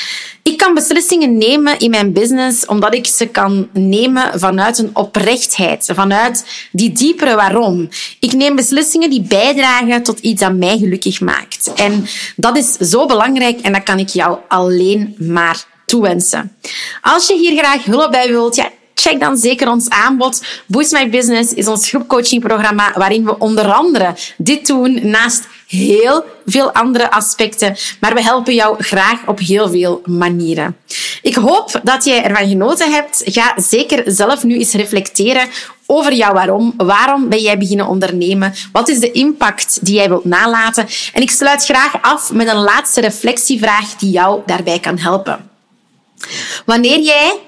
Kan 0.65 0.75
beslissingen 0.75 1.39
nemen 1.39 1.79
in 1.79 1.91
mijn 1.91 2.13
business 2.13 2.67
omdat 2.67 2.95
ik 2.95 3.07
ze 3.07 3.27
kan 3.27 3.69
nemen 3.73 4.41
vanuit 4.41 4.79
een 4.79 4.91
oprechtheid, 4.93 5.91
vanuit 5.95 6.45
die 6.73 6.93
diepere 6.93 7.35
waarom. 7.35 7.89
Ik 8.21 8.33
neem 8.33 8.57
beslissingen 8.57 9.11
die 9.11 9.23
bijdragen 9.23 10.03
tot 10.03 10.19
iets 10.19 10.41
dat 10.41 10.55
mij 10.55 10.79
gelukkig 10.79 11.21
maakt. 11.21 11.73
En 11.75 12.07
dat 12.37 12.57
is 12.57 12.73
zo 12.73 13.07
belangrijk 13.07 13.61
en 13.61 13.73
dat 13.73 13.83
kan 13.83 13.99
ik 13.99 14.09
jou 14.09 14.39
alleen 14.49 15.15
maar 15.19 15.65
toewensen. 15.87 16.57
Als 17.01 17.27
je 17.27 17.39
hier 17.39 17.59
graag 17.59 17.85
hulp 17.85 18.11
bij 18.11 18.29
wilt, 18.29 18.57
ja, 18.57 18.71
check 18.95 19.21
dan 19.21 19.37
zeker 19.37 19.71
ons 19.71 19.89
aanbod. 19.89 20.43
Boost 20.67 20.93
My 20.93 21.11
Business 21.11 21.53
is 21.53 21.69
ons 21.69 21.89
groepcoachingprogramma 21.89 22.93
waarin 22.95 23.25
we 23.25 23.39
onder 23.39 23.73
andere 23.73 24.15
dit 24.37 24.67
doen 24.67 25.11
naast 25.11 25.49
heel 25.67 26.25
veel 26.47 26.73
andere 26.73 27.11
aspecten, 27.11 27.77
maar 28.01 28.15
we 28.15 28.23
helpen 28.23 28.55
jou 28.55 28.83
graag 28.83 29.27
op 29.27 29.39
heel 29.39 29.69
veel 29.69 30.03
manieren. 30.05 30.77
Ik 31.23 31.35
hoop 31.35 31.81
dat 31.83 32.05
jij 32.05 32.23
ervan 32.23 32.49
genoten 32.49 32.93
hebt. 32.93 33.23
Ga 33.25 33.55
zeker 33.57 34.03
zelf 34.07 34.45
nu 34.45 34.55
eens 34.55 34.73
reflecteren 34.73 35.49
over 35.87 36.13
jouw 36.13 36.33
waarom. 36.33 36.75
Waarom 36.77 37.29
ben 37.29 37.41
jij 37.41 37.59
beginnen 37.59 37.87
ondernemen? 37.87 38.55
Wat 38.73 38.89
is 38.89 38.99
de 39.01 39.13
impact 39.13 39.79
die 39.83 39.95
jij 39.95 40.09
wilt 40.09 40.25
nalaten? 40.25 40.87
En 41.13 41.23
ik 41.23 41.31
sluit 41.31 41.65
graag 41.65 42.03
af 42.03 42.33
met 42.33 42.49
een 42.49 42.63
laatste 42.63 43.01
reflectievraag 43.01 43.95
die 43.97 44.11
jou 44.11 44.43
daarbij 44.47 44.79
kan 44.79 44.99
helpen. 44.99 45.51
Wanneer 46.65 47.01
jij 47.01 47.41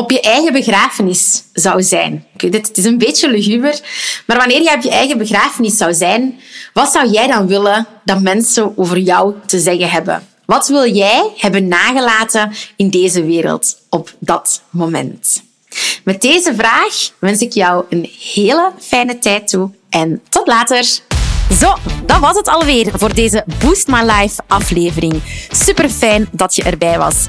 op 0.00 0.10
je 0.10 0.20
eigen 0.20 0.52
begrafenis 0.52 1.42
zou 1.52 1.82
zijn. 1.82 2.26
Dit, 2.36 2.66
het 2.66 2.76
is 2.76 2.84
een 2.84 2.98
beetje 2.98 3.30
luguber, 3.30 3.80
maar 4.26 4.36
wanneer 4.36 4.62
jij 4.62 4.74
op 4.74 4.82
je 4.82 4.90
eigen 4.90 5.18
begrafenis 5.18 5.76
zou 5.76 5.94
zijn, 5.94 6.40
wat 6.72 6.92
zou 6.92 7.10
jij 7.10 7.26
dan 7.26 7.46
willen 7.46 7.86
dat 8.04 8.20
mensen 8.20 8.78
over 8.78 8.98
jou 8.98 9.34
te 9.46 9.58
zeggen 9.58 9.90
hebben? 9.90 10.26
Wat 10.44 10.68
wil 10.68 10.94
jij 10.94 11.32
hebben 11.36 11.68
nagelaten 11.68 12.52
in 12.76 12.90
deze 12.90 13.24
wereld 13.24 13.78
op 13.88 14.14
dat 14.18 14.62
moment? 14.70 15.42
Met 16.04 16.20
deze 16.20 16.54
vraag 16.54 17.10
wens 17.18 17.40
ik 17.40 17.52
jou 17.52 17.84
een 17.90 18.10
hele 18.34 18.72
fijne 18.78 19.18
tijd 19.18 19.48
toe 19.48 19.70
en 19.90 20.20
tot 20.28 20.46
later. 20.46 20.84
Zo, 21.58 21.74
dat 22.06 22.18
was 22.18 22.36
het 22.36 22.48
alweer 22.48 22.90
voor 22.92 23.14
deze 23.14 23.44
Boost 23.64 23.86
My 23.86 24.00
Life 24.02 24.42
aflevering. 24.46 25.22
Super 25.50 25.88
fijn 25.88 26.28
dat 26.32 26.54
je 26.54 26.62
erbij 26.62 26.98
was. 26.98 27.28